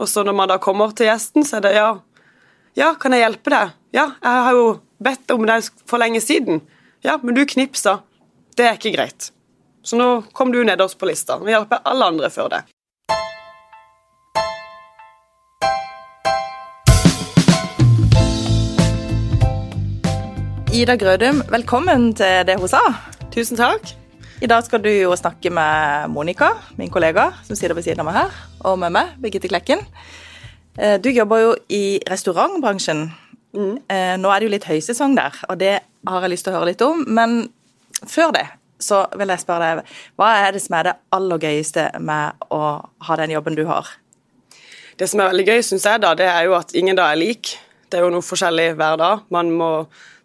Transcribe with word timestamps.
Og 0.00 0.08
så 0.08 0.22
når 0.24 0.32
man 0.32 0.48
da 0.48 0.56
kommer 0.56 0.94
til 0.96 1.10
gjesten, 1.10 1.44
så 1.44 1.58
er 1.58 1.66
det 1.66 1.74
ja, 1.76 1.88
ja, 2.78 2.94
kan 2.96 3.12
jeg 3.12 3.20
hjelpe 3.26 3.52
deg? 3.52 3.74
Ja, 3.92 4.06
jeg 4.24 4.46
har 4.46 4.56
jo 4.56 4.64
bedt 4.96 5.34
om 5.34 5.44
det 5.44 5.58
for 5.84 6.00
lenge 6.00 6.22
siden. 6.24 6.62
Ja, 7.04 7.18
men 7.20 7.36
du 7.36 7.44
knipsa. 7.44 7.98
Det 8.56 8.64
er 8.64 8.80
ikke 8.80 8.94
greit. 8.96 9.28
Så 9.84 10.00
nå 10.00 10.22
kom 10.32 10.52
du 10.52 10.62
nederst 10.64 10.96
på 11.00 11.08
lista. 11.08 11.36
Vi 11.44 11.52
hjelper 11.52 11.84
alle 11.84 12.08
andre 12.14 12.32
før 12.32 12.48
det. 12.56 12.64
Ida 20.72 20.96
Grødum, 20.96 21.44
velkommen 21.52 22.14
til 22.16 22.46
det 22.48 22.56
hun 22.56 22.70
sa. 22.72 22.80
Tusen 23.34 23.60
takk. 23.60 23.99
I 24.40 24.48
dag 24.48 24.64
skal 24.64 24.80
du 24.80 24.88
jo 24.88 25.12
snakke 25.20 25.50
med 25.52 26.08
Monica, 26.08 26.54
min 26.80 26.88
kollega, 26.88 27.26
som 27.44 27.56
sitter 27.58 27.74
ved 27.76 27.84
siden 27.84 28.00
av 28.00 28.06
meg 28.08 28.14
her, 28.16 28.38
og 28.64 28.78
med 28.80 28.94
meg, 28.94 29.10
Birgitte 29.20 29.50
Klekken. 29.52 29.82
Eh, 30.80 30.96
du 30.96 31.10
jobber 31.12 31.42
jo 31.42 31.50
i 31.68 32.00
restaurantbransjen. 32.08 33.02
Mm. 33.52 33.74
Eh, 33.84 34.14
nå 34.16 34.32
er 34.32 34.40
det 34.40 34.48
jo 34.48 34.54
litt 34.54 34.70
høysesong 34.70 35.18
der, 35.18 35.36
og 35.44 35.60
det 35.60 35.74
har 36.08 36.24
jeg 36.24 36.32
lyst 36.32 36.48
til 36.48 36.54
å 36.54 36.56
høre 36.56 36.70
litt 36.70 36.86
om. 36.86 37.04
Men 37.04 37.50
før 38.08 38.32
det 38.38 38.46
så 38.80 39.02
vil 39.20 39.28
jeg 39.28 39.44
spørre 39.44 39.74
deg, 39.82 39.94
hva 40.16 40.32
er 40.40 40.56
det 40.56 40.64
som 40.64 40.80
er 40.80 40.88
det 40.88 40.98
aller 41.20 41.44
gøyeste 41.44 41.90
med 42.00 42.48
å 42.48 42.64
ha 42.80 43.20
den 43.20 43.36
jobben 43.36 43.60
du 43.60 43.66
har? 43.68 43.92
Det 44.96 45.12
som 45.12 45.20
er 45.20 45.34
veldig 45.34 45.50
gøy, 45.52 45.64
syns 45.68 45.84
jeg, 45.84 46.00
da, 46.00 46.16
det 46.16 46.32
er 46.32 46.48
jo 46.48 46.56
at 46.56 46.72
ingen 46.72 46.96
dag 46.96 47.12
er 47.12 47.26
lik. 47.28 47.58
Det 47.92 48.00
er 48.00 48.08
jo 48.08 48.14
noe 48.16 48.24
forskjellig 48.24 48.70
hver 48.72 48.96
dag. 49.04 49.28
Man 49.28 49.52
må 49.52 49.74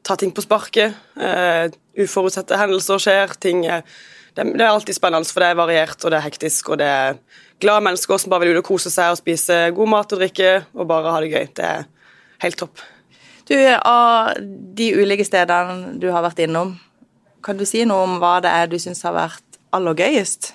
ta 0.08 0.16
ting 0.16 0.32
på 0.32 0.44
sparket. 0.45 0.95
Uforutsette 2.02 2.58
hendelser 2.59 3.02
skjer. 3.02 3.35
ting 3.40 3.63
det, 4.36 4.44
det, 4.44 4.62
er 4.62 4.72
alltid 4.73 4.98
spennende, 4.98 5.27
for 5.31 5.44
det 5.44 5.52
er 5.52 5.59
variert 5.59 6.03
og 6.03 6.12
det 6.12 6.20
er 6.20 6.26
hektisk. 6.26 6.70
og 6.70 6.80
det 6.81 6.88
er 6.88 7.20
glade 7.63 7.86
mennesker 7.86 8.20
som 8.20 8.34
bare 8.34 8.45
vil 8.45 8.58
ut 8.58 8.63
og 8.63 8.67
kose 8.67 8.91
seg 8.91 9.13
og 9.13 9.22
spise 9.22 9.70
god 9.76 9.91
mat 9.94 10.12
og 10.12 10.20
drikke 10.20 10.52
og 10.73 10.89
bare 10.89 11.13
ha 11.13 11.22
det 11.23 11.31
gøy. 11.31 11.48
Det 11.55 11.70
er 11.70 11.88
helt 12.44 12.59
topp. 12.59 12.84
Du, 13.45 13.55
Av 13.55 14.33
de 14.75 14.92
ulike 14.97 15.25
stedene 15.28 15.95
du 16.02 16.09
har 16.11 16.25
vært 16.25 16.42
innom, 16.44 16.75
kan 17.45 17.58
du 17.58 17.66
si 17.70 17.83
noe 17.86 18.03
om 18.08 18.20
hva 18.20 18.39
det 18.42 18.52
er 18.52 18.70
du 18.70 18.80
syns 18.81 19.03
har 19.05 19.14
vært 19.16 19.59
aller 19.75 19.95
gøyest? 19.95 20.53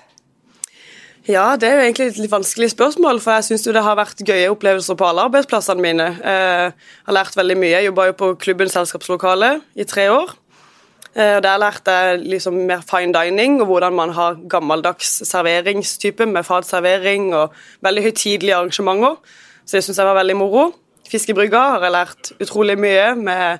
Ja, 1.28 1.54
det 1.60 1.68
er 1.68 1.76
jo 1.76 1.84
egentlig 1.84 2.06
et 2.10 2.18
litt 2.18 2.32
vanskelig 2.32 2.70
spørsmål, 2.72 3.20
for 3.22 3.36
jeg 3.36 3.50
syns 3.50 3.66
det 3.68 3.82
har 3.84 3.98
vært 3.98 4.22
gøye 4.26 4.48
opplevelser 4.50 4.96
på 4.98 5.06
alle 5.06 5.26
arbeidsplassene 5.28 5.84
mine. 5.84 6.06
Jeg 6.16 6.72
har 7.06 7.14
lært 7.14 7.36
veldig 7.38 7.56
mye. 7.60 7.74
Jeg 7.76 7.86
jobba 7.90 8.08
jo 8.08 8.16
på 8.18 8.30
klubbens 8.40 8.74
selskapslokale 8.74 9.52
i 9.76 9.86
tre 9.86 10.08
år. 10.10 10.32
Eh, 11.16 11.40
der 11.42 11.58
lærte 11.58 11.90
jeg 11.90 12.20
liksom 12.22 12.54
mer 12.68 12.84
fine 12.86 13.14
dining 13.16 13.60
og 13.60 13.66
hvordan 13.66 13.92
man 13.92 14.14
har 14.14 14.38
gammeldags 14.50 15.22
serveringstype 15.26 16.26
med 16.26 16.46
fadservering 16.46 17.34
og 17.34 17.54
veldig 17.82 18.02
høytidelige 18.02 18.54
arrangementer. 18.54 19.16
Så 19.66 19.76
det 19.76 19.84
syns 19.84 19.98
jeg 19.98 20.06
var 20.06 20.18
veldig 20.18 20.36
moro. 20.36 20.70
Fiskebrygga 21.10 21.60
har 21.74 21.82
jeg 21.82 21.94
lært 21.94 22.32
utrolig 22.40 22.78
mye 22.78 23.14
med 23.18 23.58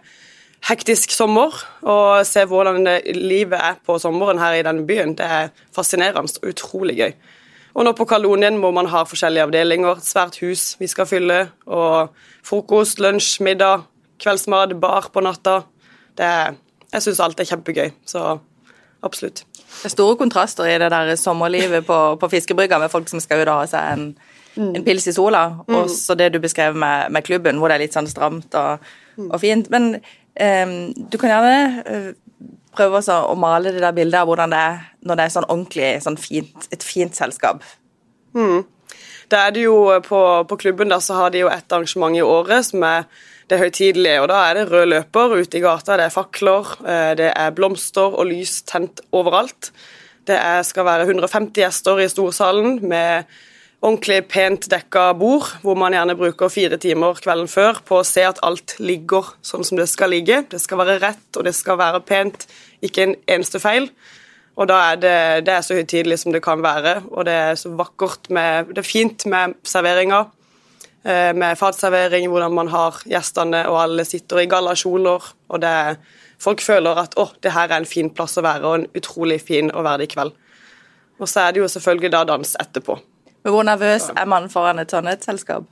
hektisk 0.69 1.11
sommer. 1.11 1.55
Og 1.83 2.27
se 2.27 2.45
hvordan 2.47 2.87
livet 3.17 3.59
er 3.59 3.81
på 3.87 3.99
sommeren 3.99 4.39
her 4.39 4.59
i 4.59 4.65
denne 4.67 4.87
byen. 4.87 5.17
Det 5.19 5.27
er 5.27 5.53
fascinerende 5.75 6.39
og 6.43 6.49
utrolig 6.53 6.97
gøy. 6.97 7.13
Og 7.75 7.87
nå 7.87 7.93
på 7.95 8.07
Kalonien 8.11 8.59
må 8.59 8.73
man 8.75 8.91
ha 8.91 9.05
forskjellige 9.07 9.47
avdelinger. 9.47 9.99
Et 9.99 10.07
svært 10.07 10.41
hus 10.43 10.75
vi 10.81 10.89
skal 10.91 11.07
fylle. 11.07 11.41
Og 11.67 12.11
frokost, 12.47 13.01
lunsj, 13.03 13.39
middag, 13.47 13.87
kveldsmat, 14.23 14.75
bar 14.81 15.11
på 15.15 15.23
natta. 15.25 15.61
Det 16.19 16.27
er, 16.27 16.59
jeg 16.93 17.05
syns 17.05 17.21
alt 17.25 17.41
er 17.41 17.49
kjempegøy. 17.49 17.91
Så 18.09 18.25
absolutt. 19.07 19.45
Det 19.55 19.89
er 19.89 19.95
store 19.95 20.19
kontraster 20.21 20.69
i 20.69 20.79
det 20.81 20.91
der 20.93 21.15
sommerlivet 21.17 21.87
på, 21.87 21.99
på 22.21 22.31
fiskebrygga 22.33 22.81
med 22.83 22.93
folk 22.93 23.09
som 23.09 23.23
skal 23.23 23.43
ut 23.43 23.49
og 23.49 23.63
ha 23.63 23.69
seg 23.71 23.93
en, 23.95 24.07
mm. 24.57 24.73
en 24.77 24.87
pils 24.87 25.07
i 25.09 25.15
sola, 25.17 25.45
mm. 25.69 25.77
og 25.77 25.93
så 25.95 26.17
det 26.19 26.33
du 26.35 26.41
beskrev 26.43 26.77
med, 26.77 27.13
med, 27.15 27.25
klubben, 27.25 27.61
hvor 27.61 27.71
det 27.71 27.79
er 27.79 27.85
litt 27.87 27.97
sånn 27.97 28.11
stramt 28.11 28.57
og, 28.59 28.91
mm. 29.17 29.31
og 29.31 29.39
fint. 29.41 29.71
Men 29.73 29.95
um, 29.95 30.75
du 30.93 31.17
kan 31.21 31.33
gjerne 31.33 31.87
uh, 31.87 32.11
prøve 32.77 33.01
å 33.01 33.39
male 33.39 33.73
det 33.73 33.83
der 33.83 33.97
bildet 33.97 34.21
av 34.21 34.29
hvordan 34.31 34.53
det 34.53 34.61
er 34.67 34.83
når 35.07 35.17
det 35.17 35.25
er 35.25 35.35
sånn 35.37 35.49
ordentlig 35.49 35.95
sånn 36.05 36.21
fint, 36.21 36.69
et 36.75 36.85
fint 36.85 37.17
selskap. 37.17 37.65
Mm. 38.37 38.63
Da 39.31 39.47
er 39.47 39.55
det 39.55 39.65
jo 39.65 39.77
eh, 39.95 40.03
på, 40.05 40.21
på, 40.49 40.59
klubben 40.61 40.91
da, 40.91 41.01
så 41.03 41.19
har 41.19 41.35
de 41.35 41.45
jo 41.45 41.51
et 41.51 41.73
arrangement 41.73 42.17
i 42.17 42.25
året 42.25 42.67
som 42.67 42.85
er 42.87 43.07
det 43.51 43.57
er 43.59 43.65
høytidelig. 43.67 44.17
og 44.23 44.29
Da 44.31 44.41
er 44.47 44.61
det 44.61 44.71
rød 44.71 44.87
løper 44.93 45.35
ute 45.35 45.59
i 45.59 45.63
gata, 45.65 45.97
det 45.99 46.07
er 46.07 46.15
fakler, 46.15 46.75
eh, 46.87 47.15
det 47.19 47.33
er 47.35 47.51
blomster 47.51 48.15
og 48.15 48.31
lys 48.31 48.63
tent 48.63 49.03
overalt. 49.11 49.73
Det 50.27 50.37
er, 50.39 50.63
skal 50.63 50.87
være 50.87 51.09
150 51.09 51.59
gjester 51.59 51.99
i 51.99 52.09
storsalen 52.09 52.79
med 52.87 53.27
ordentlig 53.83 54.29
pent 54.29 54.69
dekka 54.71 55.11
bord, 55.19 55.49
hvor 55.65 55.75
man 55.75 55.97
gjerne 55.97 56.15
bruker 56.15 56.53
fire 56.53 56.77
timer 56.79 57.19
kvelden 57.19 57.49
før 57.49 57.81
på 57.83 57.99
å 57.99 58.07
se 58.07 58.23
at 58.29 58.39
alt 58.47 58.77
ligger 58.79 59.33
sånn 59.43 59.65
som 59.65 59.81
det 59.81 59.89
skal 59.91 60.13
ligge. 60.13 60.45
Det 60.53 60.61
skal 60.61 60.79
være 60.79 61.01
rett, 61.03 61.29
og 61.37 61.49
det 61.49 61.57
skal 61.57 61.81
være 61.81 62.03
pent, 62.07 62.47
ikke 62.85 63.07
en 63.07 63.17
eneste 63.27 63.59
feil. 63.59 63.89
Og 64.61 64.69
da 64.69 64.77
er 64.93 65.01
det, 65.01 65.17
det 65.47 65.55
er 65.57 65.65
så 65.65 65.79
høytidelig 65.79 66.21
som 66.21 66.35
det 66.35 66.43
kan 66.45 66.61
være, 66.63 67.01
og 67.11 67.25
det 67.27 67.33
er 67.35 67.57
så 67.57 67.73
vakkert 67.73 68.29
med 68.31 68.75
Det 68.75 68.85
er 68.85 68.87
fint 68.87 69.27
med 69.27 69.57
serveringa, 69.65 70.21
eh, 70.21 70.40
med 71.03 71.57
fatservering, 71.57 72.27
hvordan 72.29 72.53
man 72.53 72.69
har 72.69 72.99
gjestene, 73.09 73.63
og 73.73 73.79
alle 73.83 74.05
sitter 74.05 74.43
i 74.43 74.49
gallakjoler. 74.51 75.31
og 75.49 75.65
Folk 76.41 76.61
føler 76.65 77.01
at 77.01 77.17
å, 77.21 77.27
det 77.41 77.53
her 77.53 77.69
er 77.69 77.83
en 77.83 77.89
fin 77.89 78.11
plass 78.13 78.39
å 78.41 78.45
være, 78.45 78.65
og 78.65 78.75
en 78.79 78.87
utrolig 78.97 79.41
fin 79.45 79.73
og 79.73 79.85
verdig 79.85 80.11
kveld. 80.15 80.37
Og 81.21 81.29
så 81.29 81.47
er 81.47 81.53
det 81.53 81.61
jo 81.63 81.69
selvfølgelig 81.69 82.13
da 82.15 82.23
dans 82.29 82.57
etterpå. 82.65 82.97
Men 83.45 83.53
Hvor 83.53 83.65
nervøs 83.65 84.11
er 84.17 84.29
man 84.29 84.49
foran 84.53 84.81
et 84.81 84.93
sånt 84.93 85.25
selskap? 85.25 85.69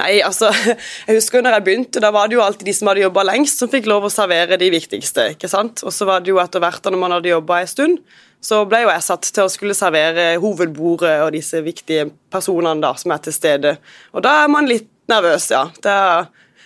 Nei, 0.00 0.16
altså, 0.24 0.50
jeg 1.06 1.18
husker 1.18 1.44
når 1.44 1.58
jeg 1.58 1.66
begynte, 1.68 2.02
da 2.02 2.10
var 2.14 2.28
det 2.28 2.38
jo 2.38 2.44
alltid 2.44 2.68
de 2.68 2.74
som 2.76 2.90
hadde 2.90 3.04
jobba 3.04 3.24
lengst, 3.28 3.62
som 3.62 3.70
fikk 3.72 3.88
lov 3.90 4.08
å 4.08 4.12
servere 4.12 4.58
de 4.60 4.70
viktigste. 4.74 5.32
ikke 5.36 5.50
sant? 5.50 5.84
Og 5.86 5.94
så 5.94 6.08
var 6.08 6.22
det 6.22 6.32
jo 6.32 6.40
etter 6.42 6.62
hvert, 6.62 6.84
når 6.88 7.02
man 7.02 7.16
hadde 7.16 7.32
jobba 7.32 7.62
en 7.62 7.70
stund, 7.70 8.02
så 8.42 8.64
ble 8.66 8.82
jo 8.82 8.90
jeg 8.90 9.06
satt 9.06 9.28
til 9.30 9.46
å 9.46 9.50
skulle 9.52 9.76
servere 9.78 10.32
hovedbordet 10.42 11.20
og 11.22 11.34
disse 11.36 11.60
viktige 11.62 12.08
personene 12.32 12.82
da, 12.82 12.94
som 12.98 13.14
er 13.14 13.22
til 13.22 13.36
stede. 13.36 13.76
Og 14.16 14.24
da 14.26 14.40
er 14.42 14.50
man 14.50 14.66
litt 14.66 14.90
nervøs, 15.10 15.46
ja. 15.54 15.68
Da 15.84 15.94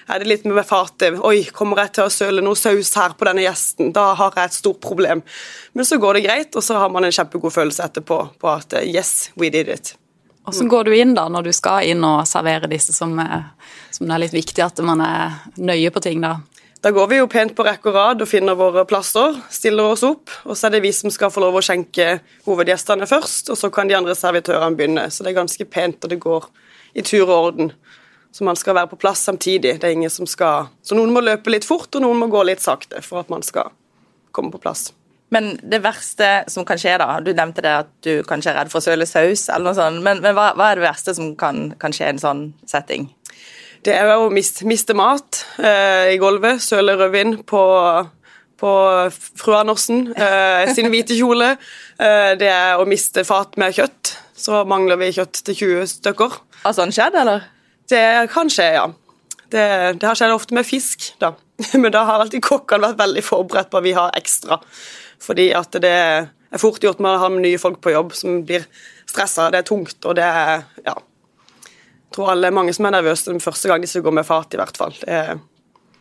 er 0.06 0.22
det 0.22 0.30
litt 0.30 0.46
med 0.48 0.64
fatet. 0.64 1.18
Oi, 1.26 1.42
kommer 1.52 1.82
jeg 1.82 1.96
til 1.98 2.06
å 2.06 2.14
søle 2.14 2.44
noe 2.44 2.56
saus 2.56 2.94
her 2.96 3.16
på 3.18 3.28
denne 3.28 3.44
gjesten? 3.44 3.92
Da 3.96 4.12
har 4.16 4.32
jeg 4.38 4.52
et 4.52 4.56
stort 4.56 4.80
problem. 4.84 5.20
Men 5.76 5.88
så 5.88 6.00
går 6.00 6.16
det 6.16 6.26
greit, 6.28 6.56
og 6.56 6.64
så 6.64 6.80
har 6.80 6.92
man 6.94 7.04
en 7.04 7.14
kjempegod 7.14 7.52
følelse 7.58 7.84
etterpå 7.90 8.22
på 8.40 8.52
at 8.54 8.78
yes, 8.86 9.32
we 9.36 9.52
did 9.52 9.68
it. 9.68 9.96
Hvordan 10.46 10.68
går 10.70 10.84
du 10.86 10.92
inn 10.94 11.14
da, 11.16 11.26
når 11.32 11.48
du 11.48 11.52
skal 11.56 11.88
inn 11.90 12.04
og 12.06 12.26
servere 12.30 12.70
disse 12.70 12.94
som, 12.94 13.16
som 13.90 14.06
det 14.06 14.14
er 14.14 14.22
litt 14.22 14.36
viktig 14.36 14.62
at 14.62 14.78
man 14.86 15.02
er 15.02 15.40
nøye 15.58 15.90
på 15.90 16.02
ting 16.04 16.22
da? 16.22 16.36
Da 16.86 16.92
går 16.94 17.08
vi 17.10 17.16
jo 17.18 17.26
pent 17.26 17.50
på 17.56 17.64
rekke 17.66 17.88
og 17.90 17.96
rad 17.96 18.20
og 18.22 18.28
finner 18.30 18.54
våre 18.54 18.84
plasser, 18.86 19.34
stiller 19.50 19.88
oss 19.90 20.04
opp. 20.06 20.30
Og 20.46 20.54
så 20.54 20.68
er 20.68 20.76
det 20.76 20.84
vi 20.84 20.92
som 20.94 21.10
skal 21.10 21.32
få 21.34 21.42
lov 21.42 21.56
å 21.58 21.62
skjenke 21.64 22.20
hovedgjestene 22.46 23.08
først, 23.10 23.50
og 23.50 23.58
så 23.58 23.72
kan 23.74 23.90
de 23.90 23.96
andre 23.98 24.14
servitørene 24.14 24.78
begynne. 24.78 25.08
Så 25.10 25.26
det 25.26 25.32
er 25.32 25.40
ganske 25.40 25.66
pent, 25.66 25.98
og 26.04 26.12
det 26.12 26.20
går 26.22 26.46
i 26.94 27.02
tur 27.02 27.24
og 27.24 27.34
orden. 27.36 27.72
Så 28.30 28.46
man 28.46 28.60
skal 28.60 28.76
være 28.78 28.92
på 28.92 29.00
plass 29.02 29.24
samtidig. 29.26 29.80
Det 29.80 29.88
er 29.88 29.96
ingen 29.96 30.12
som 30.12 30.30
skal 30.30 30.68
Så 30.86 30.94
noen 30.94 31.10
må 31.10 31.24
løpe 31.24 31.50
litt 31.50 31.66
fort, 31.66 31.90
og 31.96 32.04
noen 32.04 32.22
må 32.22 32.30
gå 32.30 32.44
litt 32.46 32.62
sakte 32.62 33.02
for 33.02 33.24
at 33.24 33.32
man 33.32 33.42
skal 33.42 33.72
komme 34.30 34.52
på 34.54 34.62
plass. 34.62 34.92
Men 35.34 35.56
det 35.58 35.80
verste 35.82 36.44
som 36.50 36.64
kan 36.66 36.78
skje, 36.78 36.96
da 37.02 37.18
Du 37.24 37.32
nevnte 37.34 37.64
det 37.64 37.74
at 37.82 37.88
du 38.06 38.22
kanskje 38.28 38.52
er 38.52 38.60
redd 38.60 38.70
for 38.70 38.78
å 38.78 38.86
søle 38.86 39.08
saus, 39.08 39.48
eller 39.50 39.70
noe 39.70 39.78
sånt. 39.78 40.02
Men, 40.04 40.22
men 40.24 40.36
hva, 40.36 40.52
hva, 40.54 40.70
er 40.70 40.80
det 40.80 40.86
verste 40.86 41.14
som 41.16 41.32
kan, 41.38 41.70
kan, 41.82 41.94
skje 41.94 42.06
i 42.06 42.14
en 42.14 42.22
sånn 42.22 42.42
setting? 42.68 43.08
Det 43.86 43.94
er 43.94 44.12
å 44.16 44.28
miste, 44.32 44.66
miste 44.66 44.94
mat 44.98 45.42
eh, 45.58 46.14
i 46.14 46.20
gulvet. 46.22 46.62
Søle 46.62 46.96
rødvin 46.98 47.36
på, 47.46 47.62
på 48.58 48.72
fru 49.12 49.56
Andersen 49.58 50.08
eh, 50.14 50.66
sin 50.74 50.90
hvite 50.90 51.18
kjole. 51.18 51.54
Eh, 51.98 52.32
det 52.38 52.50
er 52.50 52.78
å 52.78 52.86
miste 52.88 53.26
fat 53.26 53.58
med 53.60 53.74
kjøtt. 53.76 54.14
Så 54.36 54.62
mangler 54.68 54.98
vi 55.00 55.14
kjøtt 55.16 55.42
til 55.46 55.58
20 55.58 55.90
stykker. 55.96 56.38
Har 56.62 56.76
sånn 56.76 56.94
skjedd, 56.94 57.18
eller? 57.18 57.46
Det 57.90 58.04
kan 58.32 58.50
skje, 58.52 58.68
ja. 58.78 58.86
Det, 59.46 59.66
det 60.00 60.06
har 60.06 60.18
skjedd 60.18 60.34
ofte 60.34 60.56
med 60.58 60.66
fisk, 60.66 61.12
da. 61.22 61.32
Men 61.80 61.92
da 61.94 62.04
har 62.08 62.22
alltid 62.22 62.44
kokkene 62.44 62.90
vært 62.90 63.00
veldig 63.00 63.24
forberedt 63.24 63.70
på 63.72 63.80
at 63.80 63.86
vi 63.86 63.94
har 63.96 64.14
ekstra. 64.18 64.58
Fordi 65.22 65.50
at 65.56 65.76
det 65.82 65.92
er 65.92 66.60
fort 66.60 66.82
gjort 66.82 67.00
med 67.02 67.16
å 67.16 67.22
ha 67.24 67.30
nye 67.32 67.60
folk 67.60 67.80
på 67.84 67.92
jobb 67.94 68.14
som 68.16 68.42
blir 68.46 68.66
stressa. 69.08 69.50
Det 69.52 69.62
er 69.62 69.68
tungt, 69.68 69.98
og 70.04 70.16
det 70.18 70.24
er 70.24 70.64
Ja. 70.84 70.96
Jeg 72.06 72.22
tror 72.22 72.30
alle 72.32 72.50
mange 72.54 72.72
som 72.72 72.86
er 72.86 72.94
nervøse 72.94 73.28
den 73.28 73.42
første 73.42 73.68
gang 73.68 73.80
de 73.82 73.86
skal 73.90 74.02
gå 74.02 74.12
med 74.14 74.24
fat, 74.24 74.54
i 74.54 74.56
hvert 74.56 74.76
fall. 74.76 74.94
Det 75.00 75.08
er, 75.12 75.34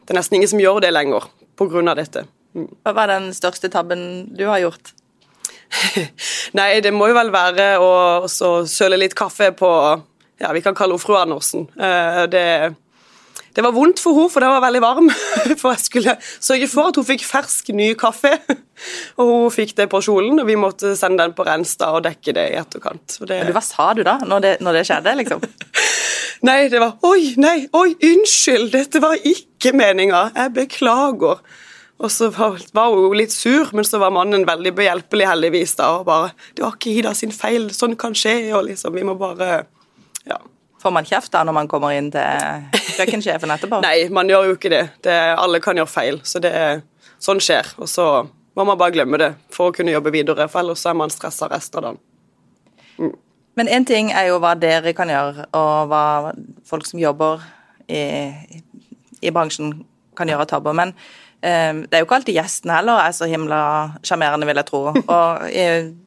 det 0.05 0.13
er 0.13 0.19
nesten 0.19 0.37
ingen 0.37 0.47
som 0.47 0.61
gjør 0.61 0.79
det 0.79 0.93
lenger 0.93 1.25
pga. 1.57 1.95
dette. 1.95 2.25
Mm. 2.55 2.69
Hva 2.85 2.93
var 2.93 3.07
den 3.07 3.33
største 3.33 3.69
tabben 3.69 4.29
du 4.37 4.45
har 4.45 4.59
gjort? 4.59 4.93
Nei, 6.53 6.79
det 6.79 6.93
må 6.93 7.09
jo 7.09 7.17
vel 7.17 7.31
være 7.33 7.79
å 7.81 8.27
søle 8.69 8.97
litt 8.97 9.15
kaffe 9.15 9.51
på 9.51 9.71
Ja, 10.39 10.51
vi 10.53 10.61
kan 10.61 10.75
kalle 10.75 10.93
henne 10.93 11.03
fru 11.03 11.15
Andersen. 11.17 11.67
det 11.75 12.31
det 12.31 12.75
det 13.55 13.63
var 13.63 13.71
vondt 13.75 14.01
for 14.03 14.17
henne, 14.17 14.31
for 14.31 14.43
det 14.43 14.51
var 14.51 14.63
veldig 14.65 14.81
varm. 14.83 15.09
For 15.61 15.71
jeg 15.71 15.83
skulle 15.85 16.15
sørge 16.43 16.67
for 16.67 16.91
at 16.91 16.97
hun 16.99 17.07
fikk 17.07 17.23
fersk, 17.23 17.71
ny 17.75 17.93
kaffe. 17.99 18.33
Og 19.21 19.29
hun 19.29 19.53
fikk 19.53 19.75
det 19.77 19.87
på 19.91 20.01
kjolen, 20.03 20.41
og 20.41 20.49
vi 20.49 20.57
måtte 20.59 20.91
sende 20.99 21.23
den 21.23 21.31
på 21.37 21.45
Renstad 21.47 21.95
og 21.95 22.03
dekke 22.03 22.33
det 22.35 22.43
i 22.51 22.57
etterkant. 22.59 23.15
Det... 23.23 23.37
Hva 23.55 23.61
sa 23.63 23.93
du 23.95 24.01
da, 24.03 24.17
når 24.27 24.43
det, 24.43 24.51
når 24.65 24.75
det 24.75 24.81
skjedde, 24.89 25.13
liksom? 25.21 25.45
Nei, 26.47 26.57
det 26.69 26.81
var 26.83 26.97
Oi, 27.07 27.31
nei, 27.39 27.61
oi, 27.71 27.93
unnskyld, 28.03 28.67
dette 28.73 28.99
var 28.99 29.15
ikke 29.23 29.71
meninga. 29.77 30.25
Jeg 30.35 30.51
beklager. 30.57 31.39
Og 31.95 32.11
så 32.11 32.27
var, 32.35 32.59
var 32.75 32.91
hun 32.91 33.15
litt 33.15 33.31
sur, 33.31 33.71
men 33.71 33.87
så 33.87 34.01
var 34.01 34.11
mannen 34.13 34.43
veldig 34.47 34.73
behjelpelig, 34.75 35.29
heldigvis. 35.31 35.77
da, 35.79 35.93
og 35.99 36.05
bare 36.09 36.33
'Det 36.55 36.65
var 36.65 36.75
ikke 36.75 36.91
Ida 36.91 37.13
sin 37.13 37.31
feil. 37.31 37.69
Sånn 37.71 37.95
kan 37.95 38.13
skje.' 38.13 38.53
og 38.53 38.65
liksom, 38.67 38.93
Vi 38.93 39.03
må 39.03 39.15
bare 39.15 39.65
Ja. 40.27 40.37
Får 40.85 40.93
man 40.93 41.07
kjeft 41.07 41.33
da 41.33 41.41
når 41.47 41.55
man 41.57 41.69
kommer 41.71 41.95
inn 41.97 42.11
til 42.13 42.81
kjøkkensjefen 42.99 43.53
etterpå? 43.55 43.81
Nei, 43.87 44.05
man 44.13 44.29
gjør 44.29 44.51
jo 44.51 44.57
ikke 44.59 44.69
det. 44.73 44.83
det 45.07 45.17
alle 45.33 45.61
kan 45.63 45.77
gjøre 45.81 45.89
feil. 45.89 46.19
Så 46.21 46.41
det, 46.43 46.53
sånn 47.17 47.41
skjer. 47.41 47.71
Og 47.81 47.89
så 47.89 48.05
må 48.55 48.67
man 48.69 48.77
bare 48.77 48.93
glemme 48.93 49.19
det 49.21 49.31
for 49.53 49.71
å 49.71 49.75
kunne 49.75 49.95
jobbe 49.95 50.13
videre, 50.13 50.45
for 50.51 50.61
ellers 50.61 50.85
er 50.85 50.97
man 50.97 51.13
stressa 51.13 51.49
resten 51.51 51.81
av 51.81 51.87
dagen. 51.89 52.01
Mm. 53.01 53.15
Men 53.57 53.71
én 53.71 53.87
ting 53.87 54.13
er 54.13 54.29
jo 54.29 54.39
hva 54.43 54.53
dere 54.59 54.93
kan 54.95 55.09
gjøre, 55.09 55.49
og 55.57 55.91
hva 55.91 56.05
folk 56.69 56.87
som 56.87 57.01
jobber 57.01 57.43
i, 57.89 58.03
i 59.25 59.33
bransjen 59.33 59.73
kan 60.15 60.29
gjøre 60.29 60.47
tabber. 60.53 60.75
Men 60.77 60.93
Ehm, 61.45 61.83
det 61.85 61.97
er 61.97 62.01
jo 62.01 62.07
ikke 62.07 62.17
alltid 62.19 62.37
gjestene 62.39 62.79
heller 62.79 63.01
er 63.03 63.13
så 63.13 63.27
himla 63.29 63.61
sjarmerende, 64.05 64.47
vil 64.49 64.61
jeg 64.61 64.69
tro. 64.69 64.81
Og 65.17 65.57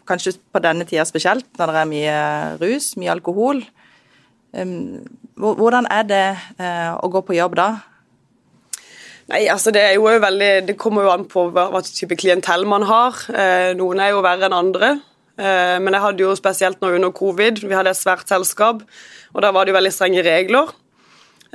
kanskje 0.08 0.36
på 0.52 0.62
denne 0.64 0.86
tida 0.88 1.06
spesielt, 1.08 1.48
når 1.58 1.72
det 1.72 1.82
er 1.82 1.92
mye 1.92 2.16
rus, 2.62 2.92
mye 3.00 3.14
alkohol. 3.14 3.62
Hvordan 4.52 5.86
er 5.92 6.06
det 6.08 6.24
eh, 6.58 6.90
å 6.96 7.10
gå 7.12 7.22
på 7.26 7.36
jobb 7.36 7.56
da? 7.58 7.68
Nei, 9.28 9.42
altså 9.52 9.70
Det 9.74 9.82
er 9.84 9.98
jo 9.98 10.08
veldig, 10.08 10.52
det 10.70 10.78
kommer 10.80 11.04
jo 11.04 11.12
an 11.12 11.26
på 11.28 11.50
hva 11.52 11.82
type 11.84 12.16
klientell 12.16 12.64
man 12.68 12.86
har. 12.88 13.18
Eh, 13.28 13.74
noen 13.76 14.00
er 14.00 14.14
jo 14.14 14.24
verre 14.24 14.48
enn 14.48 14.56
andre. 14.56 14.94
Eh, 15.38 15.76
men 15.84 15.94
jeg 15.94 16.04
hadde 16.06 16.24
jo 16.24 16.34
spesielt 16.38 16.80
nå 16.80 16.94
under 16.96 17.12
covid, 17.14 17.60
vi 17.60 17.76
hadde 17.76 17.92
et 17.92 18.00
svært 18.00 18.30
selskap, 18.30 18.82
og 19.34 19.44
da 19.44 19.52
var 19.54 19.66
det 19.66 19.74
jo 19.74 19.78
veldig 19.78 19.94
strenge 19.94 20.24
regler. 20.26 20.74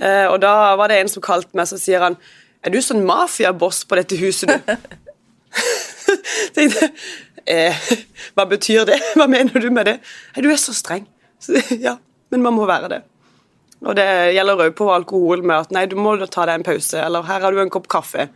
Og 0.03 0.39
da 0.41 0.73
var 0.73 0.89
det 0.89 0.95
en 1.03 1.11
som 1.11 1.21
kalte 1.21 1.53
meg, 1.53 1.67
så 1.69 1.77
sier 1.77 2.01
han 2.01 2.15
er 2.63 2.71
du 2.71 2.79
sånn 2.81 3.03
mafiaboss 3.05 3.83
på 3.85 3.97
dette 3.99 4.17
huset, 4.17 4.49
du? 4.49 4.73
Tenkte 6.55 6.89
eh, 7.49 7.75
Hva 8.33 8.45
betyr 8.49 8.87
det? 8.87 8.99
Hva 9.17 9.27
mener 9.29 9.59
du 9.59 9.69
med 9.73 9.89
det? 9.89 9.97
Du 10.39 10.47
er 10.51 10.59
så 10.61 10.75
streng. 10.75 11.05
Så, 11.43 11.59
ja, 11.75 11.97
men 12.33 12.43
man 12.43 12.57
må 12.57 12.65
være 12.69 12.89
det. 12.91 13.01
Og 13.83 13.95
det 13.99 14.07
gjelder 14.33 14.65
òg 14.65 14.75
på 14.77 14.87
alkohol 14.93 15.43
med 15.43 15.65
at 15.65 15.73
nei, 15.75 15.85
du 15.91 15.97
må 15.99 16.15
ta 16.25 16.47
deg 16.47 16.59
en 16.59 16.65
pause, 16.65 16.99
eller 16.99 17.25
her 17.27 17.43
har 17.43 17.53
du 17.53 17.61
en 17.61 17.71
kopp 17.73 17.89
kaffe. 17.91 18.29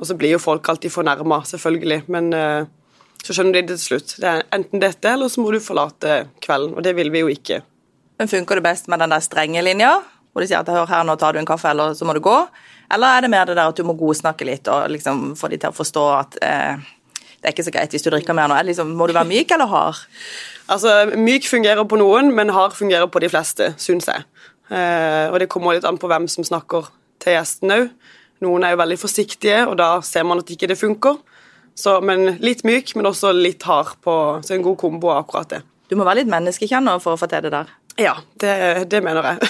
Og 0.00 0.08
så 0.08 0.16
blir 0.16 0.34
jo 0.34 0.40
folk 0.40 0.68
alltid 0.72 0.92
fornærma, 0.94 1.42
selvfølgelig, 1.48 2.00
men 2.12 2.30
uh, 2.32 2.68
så 3.20 3.36
skjønner 3.36 3.58
de 3.58 3.68
det 3.68 3.76
til 3.76 3.82
slutt. 3.84 4.14
Det 4.22 4.30
er 4.30 4.46
enten 4.56 4.80
dette, 4.80 5.12
eller 5.12 5.28
så 5.28 5.44
må 5.44 5.52
du 5.52 5.60
forlate 5.60 6.22
kvelden, 6.40 6.72
og 6.78 6.86
det 6.86 6.94
vil 6.96 7.12
vi 7.12 7.20
jo 7.20 7.28
ikke. 7.32 7.60
Men 8.20 8.30
Funker 8.32 8.60
det 8.60 8.64
best 8.64 8.88
med 8.88 9.02
den 9.04 9.12
der 9.12 9.24
strenge 9.24 9.64
linja, 9.64 9.92
hvor 10.32 10.44
de 10.44 10.48
sier 10.48 10.62
at 10.62 10.72
hør 10.72 10.88
her, 10.88 11.04
nå 11.04 11.16
tar 11.20 11.36
du 11.36 11.42
en 11.42 11.48
kaffe, 11.48 11.68
eller 11.74 11.92
så 11.98 12.08
må 12.08 12.16
du 12.16 12.22
gå? 12.24 12.38
Eller 12.90 13.16
er 13.16 13.24
det 13.24 13.30
mer 13.32 13.46
det 13.46 13.58
der 13.58 13.68
at 13.68 13.76
du 13.76 13.84
må 13.86 13.94
godsnakke 13.98 14.46
litt 14.48 14.68
og 14.70 14.88
liksom 14.90 15.34
få 15.38 15.50
de 15.52 15.60
til 15.60 15.70
å 15.70 15.76
forstå 15.76 16.06
at 16.16 16.38
eh, 16.42 16.88
det 17.40 17.48
er 17.48 17.54
ikke 17.54 17.66
så 17.68 17.72
greit 17.74 17.94
hvis 17.94 18.04
du 18.04 18.10
drikker 18.12 18.36
mer 18.36 18.50
nå? 18.50 18.56
Liksom, 18.66 18.90
må 18.98 19.06
du 19.06 19.14
være 19.16 19.30
myk 19.30 19.54
eller 19.54 19.70
hard? 19.70 20.00
Altså, 20.70 20.92
Myk 21.18 21.48
fungerer 21.50 21.86
på 21.88 21.98
noen, 21.98 22.30
men 22.34 22.52
hard 22.54 22.76
fungerer 22.78 23.10
på 23.10 23.22
de 23.22 23.30
fleste, 23.32 23.72
syns 23.80 24.06
jeg. 24.10 24.26
Eh, 24.70 25.26
og 25.32 25.40
det 25.42 25.50
kommer 25.50 25.74
litt 25.74 25.86
an 25.88 25.98
på 25.98 26.10
hvem 26.10 26.28
som 26.30 26.46
snakker 26.46 26.86
til 27.22 27.34
gjesten 27.34 27.74
òg. 27.74 27.88
Noen 28.44 28.64
er 28.64 28.72
jo 28.72 28.80
veldig 28.80 28.98
forsiktige, 29.00 29.64
og 29.68 29.76
da 29.80 29.96
ser 30.06 30.24
man 30.24 30.40
at 30.40 30.50
ikke 30.52 30.70
det 30.70 30.78
funker. 30.80 31.18
Så, 31.76 31.98
men 32.04 32.36
litt 32.44 32.62
myk, 32.66 32.94
men 32.96 33.08
også 33.10 33.32
litt 33.36 33.62
hard 33.64 33.94
på 34.04 34.14
Så 34.44 34.56
en 34.56 34.64
god 34.64 34.76
kombo 34.80 35.10
av 35.12 35.24
akkurat 35.24 35.52
det. 35.54 35.60
Du 35.90 35.96
må 35.98 36.06
være 36.06 36.22
litt 36.22 36.30
menneskekjenner 36.30 37.00
for 37.02 37.16
å 37.16 37.20
få 37.20 37.28
til 37.30 37.42
det 37.46 37.52
der? 37.54 37.70
Ja, 38.00 38.14
det, 38.40 38.52
det 38.92 39.00
mener 39.04 39.26
jeg. 39.26 39.48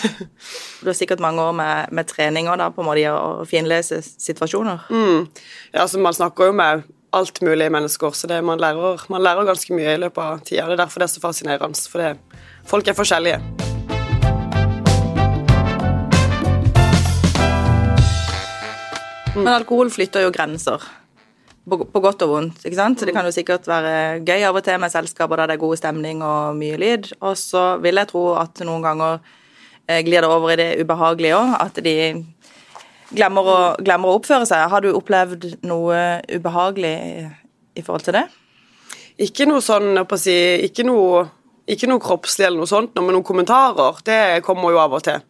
du 0.81 0.89
har 0.89 0.97
sikkert 0.97 1.23
mange 1.23 1.43
år 1.45 1.53
med, 1.57 1.93
med 1.95 2.09
treninger 2.09 2.57
da, 2.59 2.71
på 2.73 2.83
en 2.83 2.89
måte 2.89 3.13
å 3.13 3.45
finlese 3.49 4.01
situasjoner? 4.03 4.89
Mm. 4.89 5.29
Ja, 5.75 5.85
altså 5.85 6.01
Man 6.03 6.17
snakker 6.17 6.51
jo 6.51 6.57
med 6.57 6.87
alt 7.13 7.41
mulig 7.43 7.71
mennesker, 7.73 8.15
så 8.15 8.29
det, 8.31 8.39
man, 8.45 8.61
lærer, 8.63 9.03
man, 9.11 9.23
lærer, 9.23 9.49
ganske 9.49 9.75
mye 9.75 9.97
i 9.97 10.01
løpet 10.05 10.23
av 10.23 10.45
tida. 10.47 10.69
Det 10.69 10.77
er 10.77 10.83
derfor 10.85 11.03
det 11.03 11.09
er 11.09 11.15
så 11.15 11.23
fascinerende, 11.25 11.89
for 11.91 12.03
det, 12.03 12.41
folk 12.71 12.89
er 12.89 12.99
forskjellige. 12.99 13.41
Men 19.35 19.53
alkohol 19.53 19.91
flytter 19.95 20.25
jo 20.27 20.33
grenser 20.35 20.83
på, 21.71 21.77
på, 21.87 22.01
godt 22.03 22.25
og 22.27 22.33
vondt. 22.33 22.65
ikke 22.65 22.79
sant? 22.79 23.03
Det 23.07 23.15
kan 23.15 23.27
jo 23.27 23.35
sikkert 23.35 23.69
være 23.71 24.23
gøy 24.27 24.47
av 24.47 24.59
og 24.59 24.65
til 24.67 24.81
med 24.83 24.93
selskaper 24.93 25.39
der 25.39 25.53
det 25.53 25.59
er 25.59 25.63
god 25.63 25.79
stemning 25.79 26.25
og 26.27 26.59
mye 26.59 26.79
lyd. 26.81 27.13
Og 27.23 27.39
så 27.39 27.77
vil 27.83 28.01
jeg 28.01 28.11
tro 28.11 28.25
at 28.41 28.63
noen 28.67 28.83
ganger 28.85 29.21
eh, 29.87 30.03
glir 30.07 30.25
det 30.25 30.31
over 30.31 30.55
i 30.55 30.59
det 30.59 30.71
ubehagelige 30.83 31.39
òg. 31.39 31.55
At 31.63 31.79
de 31.87 31.97
glemmer 33.15 33.49
å, 33.49 33.59
glemmer 33.83 34.11
å, 34.11 34.21
oppføre 34.21 34.47
seg. 34.49 34.69
Har 34.73 34.85
du 34.85 34.93
opplevd 34.95 35.47
noe 35.67 36.21
ubehagelig 36.31 36.95
i, 37.75 37.83
forhold 37.83 38.07
til 38.07 38.19
det? 38.21 38.27
Ikke 39.21 39.47
noe 39.49 39.63
sånn, 39.65 39.93
jeg 39.99 40.07
å 40.07 40.21
si, 40.21 40.37
ikke 40.69 40.87
noe, 40.89 41.25
ikke 41.71 41.91
noe 41.91 42.03
kroppslig 42.03 42.49
eller 42.49 42.63
noe 42.63 42.71
sånt, 42.71 42.97
men 42.99 43.13
noen 43.15 43.27
kommentarer. 43.27 44.01
Det 44.07 44.21
kommer 44.47 44.75
jo 44.75 44.83
av 44.83 44.97
og 44.97 45.05
til. 45.07 45.21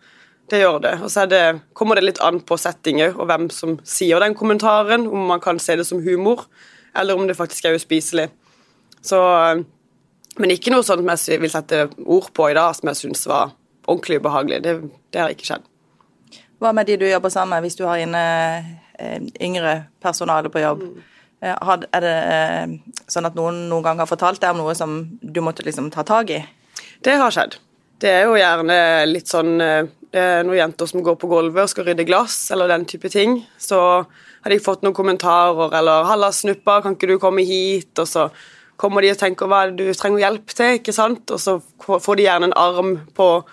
Det 0.50 0.60
gjør 0.62 0.80
det. 0.82 0.94
Og 1.06 1.10
så 1.12 1.26
det, 1.30 1.44
kommer 1.78 1.98
det 1.98 2.08
litt 2.08 2.22
an 2.26 2.40
på 2.42 2.58
settinger 2.58 3.14
og 3.14 3.28
hvem 3.30 3.48
som 3.54 3.76
sier 3.86 4.22
den 4.22 4.34
kommentaren, 4.38 5.06
om 5.06 5.28
man 5.30 5.42
kan 5.42 5.60
se 5.62 5.78
det 5.78 5.86
som 5.86 6.02
humor, 6.02 6.48
eller 6.98 7.18
om 7.18 7.28
det 7.28 7.38
faktisk 7.38 7.68
er 7.68 7.78
uspiselig. 7.78 8.26
Så, 9.06 9.20
men 10.42 10.52
ikke 10.52 10.74
noe 10.74 10.84
sånt 10.84 11.06
jeg 11.06 11.40
vil 11.40 11.52
sette 11.52 11.86
ord 12.02 12.32
på 12.36 12.50
i 12.50 12.56
dag 12.58 12.74
som 12.76 12.90
jeg 12.90 12.98
syns 13.04 13.26
var 13.30 13.54
ordentlig 13.86 14.20
ubehagelig. 14.20 14.62
Det, 14.64 14.74
det, 15.12 15.22
har 15.22 15.34
ikke 15.34 15.48
skjedd. 15.48 15.69
Hva 16.60 16.74
med 16.76 16.86
de 16.86 16.98
du 17.00 17.06
jobber 17.08 17.32
sammen 17.32 17.56
med, 17.56 17.64
hvis 17.64 17.78
du 17.78 17.86
har 17.88 18.00
inne 18.02 18.24
eh, 18.98 19.20
yngre 19.40 19.86
personale 20.02 20.52
på 20.52 20.60
jobb? 20.60 20.84
Mm. 20.84 21.06
Eh, 21.40 21.72
er 21.80 22.04
det 22.04 22.16
eh, 22.36 22.74
sånn 23.08 23.28
at 23.28 23.38
noen 23.38 23.64
noen 23.70 23.86
gang 23.86 24.02
har 24.02 24.10
fortalt 24.10 24.42
deg 24.42 24.52
om 24.52 24.60
noe 24.62 24.74
som 24.76 25.00
du 25.20 25.40
måtte 25.44 25.64
liksom 25.64 25.88
ta 25.94 26.04
tak 26.04 26.34
i? 26.36 26.42
Det 27.00 27.16
har 27.16 27.32
skjedd. 27.32 27.56
Det 28.00 28.12
er 28.12 28.28
jo 28.28 28.36
gjerne 28.36 28.76
litt 29.08 29.28
sånn 29.28 29.56
det 30.10 30.18
er 30.18 30.44
noen 30.46 30.58
jenter 30.58 30.88
som 30.90 31.04
går 31.06 31.16
på 31.20 31.28
gulvet 31.30 31.62
og 31.62 31.70
skal 31.70 31.86
rydde 31.86 32.06
glass, 32.08 32.48
eller 32.50 32.70
den 32.70 32.86
type 32.88 33.08
ting, 33.12 33.36
så 33.62 33.80
har 34.42 34.52
de 34.52 34.62
fått 34.62 34.82
noen 34.82 34.96
kommentarer 34.96 35.76
eller 35.78 36.06
'Halla, 36.08 36.32
snuppa, 36.32 36.80
kan 36.82 36.96
ikke 36.96 37.12
du 37.12 37.18
komme 37.18 37.44
hit?' 37.46 37.98
Og 37.98 38.08
så 38.08 38.30
kommer 38.76 39.02
de 39.02 39.10
og 39.10 39.18
tenker 39.18 39.46
'Hva 39.46 39.62
er 39.62 39.70
det 39.70 39.86
du 39.86 39.94
trenger 39.94 40.18
hjelp 40.18 40.46
til?' 40.48 40.78
ikke 40.80 40.92
sant? 40.92 41.30
Og 41.30 41.38
så 41.38 41.60
får 41.78 42.16
de 42.16 42.26
gjerne 42.26 42.50
en 42.50 42.56
arm 42.56 43.06
på, 43.14 43.44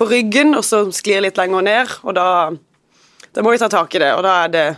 på 0.00 0.08
ryggen, 0.08 0.54
og 0.56 0.64
så 0.64 0.86
sklir 0.96 1.20
litt 1.20 1.36
lenger 1.36 1.64
ned, 1.66 1.90
og 2.08 2.16
da, 2.16 2.26
da 3.36 3.42
må 3.44 3.52
vi 3.52 3.60
ta 3.60 3.68
tak 3.68 3.92
i 3.94 4.00
det. 4.00 4.14
Og 4.16 4.24
da 4.24 4.36
er 4.46 4.54
det 4.54 4.68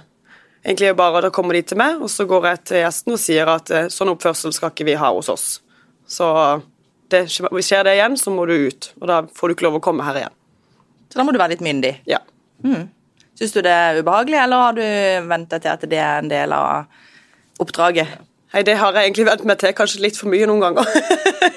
egentlig 0.65 0.93
bare 0.99 1.23
Da 1.23 1.31
kommer 1.35 1.55
de 1.55 1.63
til 1.67 1.79
meg, 1.79 2.03
og 2.03 2.11
så 2.11 2.27
går 2.27 2.49
jeg 2.49 2.63
til 2.71 2.83
gjesten 2.83 3.15
og 3.15 3.21
sier 3.23 3.51
at 3.51 3.71
eh, 3.71 3.89
sånn 3.91 4.11
oppførsel 4.13 4.55
skal 4.55 4.71
ikke 4.75 4.87
vi 4.91 4.99
ha 4.99 5.11
hos 5.15 5.31
oss. 5.31 5.47
Så 6.07 6.27
det, 7.11 7.25
skjer 7.31 7.87
det 7.87 7.97
igjen, 7.97 8.19
så 8.19 8.33
må 8.35 8.47
du 8.51 8.55
ut, 8.67 8.91
og 9.01 9.07
da 9.11 9.21
får 9.31 9.49
du 9.49 9.55
ikke 9.57 9.67
lov 9.69 9.79
å 9.79 9.85
komme 9.85 10.07
her 10.07 10.25
igjen. 10.25 10.37
Så 11.13 11.21
da 11.21 11.27
må 11.27 11.35
du 11.35 11.39
være 11.39 11.55
litt 11.55 11.65
myndig. 11.65 11.95
Ja. 12.09 12.23
Mm. 12.65 12.89
Syns 13.39 13.55
du 13.55 13.63
det 13.65 13.73
er 13.75 14.03
ubehagelig, 14.03 14.39
eller 14.43 14.67
har 14.67 14.77
du 14.79 14.85
venta 15.31 15.59
til 15.63 15.73
at 15.73 15.87
det 15.87 16.03
er 16.03 16.23
en 16.23 16.31
del 16.31 16.55
av 16.57 17.63
oppdraget? 17.63 18.19
Nei, 18.53 18.65
det 18.67 18.75
har 18.81 18.95
jeg 18.97 19.09
egentlig 19.09 19.29
vent 19.31 19.47
meg 19.49 19.63
til 19.63 19.75
kanskje 19.77 20.03
litt 20.05 20.19
for 20.19 20.33
mye 20.33 20.51
noen 20.51 20.67
ganger. 20.67 20.91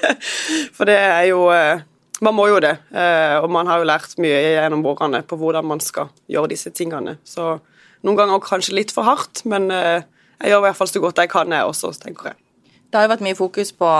for 0.76 0.88
det 0.88 0.96
er 0.96 1.26
jo 1.32 1.46
eh, 1.52 1.84
Man 2.24 2.36
må 2.36 2.46
jo 2.48 2.60
det. 2.64 2.74
Eh, 2.96 3.36
og 3.42 3.50
man 3.52 3.68
har 3.68 3.82
jo 3.82 3.88
lært 3.88 4.16
mye 4.22 4.38
gjennom 4.40 4.84
årene 4.88 5.22
på 5.26 5.38
hvordan 5.40 5.66
man 5.68 5.82
skal 5.84 6.08
gjøre 6.32 6.52
disse 6.54 6.72
tingene. 6.72 7.18
Så 7.28 7.58
noen 8.06 8.18
ganger 8.18 8.44
kanskje 8.44 8.76
litt 8.78 8.94
for 8.94 9.08
hardt, 9.08 9.44
men 9.44 9.68
eh, 9.74 10.06
jeg 10.40 10.52
gjør 10.52 10.64
i 10.64 10.66
hvert 10.68 10.80
fall 10.80 10.92
så 10.92 11.02
godt 11.04 11.20
jeg 11.20 11.32
kan, 11.32 11.52
jeg 11.52 11.68
også, 11.68 11.92
tenker 12.00 12.32
jeg. 12.32 12.40
Det 12.86 12.98
har 12.98 13.06
jo 13.06 13.12
vært 13.16 13.26
mye 13.26 13.36
fokus 13.36 13.72
på, 13.76 13.90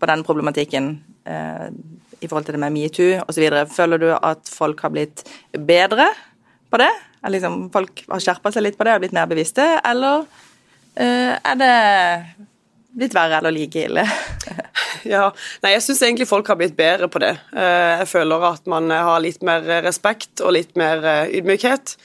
på 0.00 0.08
den 0.08 0.24
problematikken 0.24 0.96
i 2.20 2.28
forhold 2.28 2.46
til 2.46 2.54
det 2.54 2.62
med 2.62 2.74
metoo 2.74 3.20
osv. 3.26 3.46
Føler 3.72 4.00
du 4.00 4.08
at 4.14 4.48
folk 4.50 4.80
har 4.84 4.92
blitt 4.94 5.24
bedre 5.52 6.06
på 6.70 6.80
det? 6.80 6.90
Liksom, 7.26 7.66
folk 7.74 8.04
har 8.06 8.22
skjerpa 8.22 8.52
seg 8.54 8.66
litt 8.66 8.76
på 8.78 8.86
det 8.86 8.94
og 8.96 9.02
blitt 9.02 9.16
mer 9.16 9.26
bevisste, 9.30 9.64
eller 9.86 10.26
eh, 10.94 11.34
er 11.34 11.58
det 11.58 11.72
blitt 12.96 13.14
verre 13.16 13.40
eller 13.40 13.54
like 13.54 13.86
ille? 13.86 14.04
ja, 15.14 15.28
nei, 15.62 15.74
Jeg 15.76 15.84
syns 15.86 16.02
egentlig 16.06 16.28
folk 16.30 16.48
har 16.50 16.58
blitt 16.60 16.76
bedre 16.78 17.10
på 17.12 17.22
det. 17.22 17.34
Uh, 17.52 18.02
jeg 18.02 18.10
føler 18.12 18.48
at 18.50 18.66
man 18.70 18.90
har 18.92 19.22
litt 19.24 19.44
mer 19.46 19.64
respekt 19.84 20.42
og 20.42 20.56
litt 20.56 20.76
mer 20.80 21.04
uh, 21.04 21.24
ydmykhet 21.28 21.98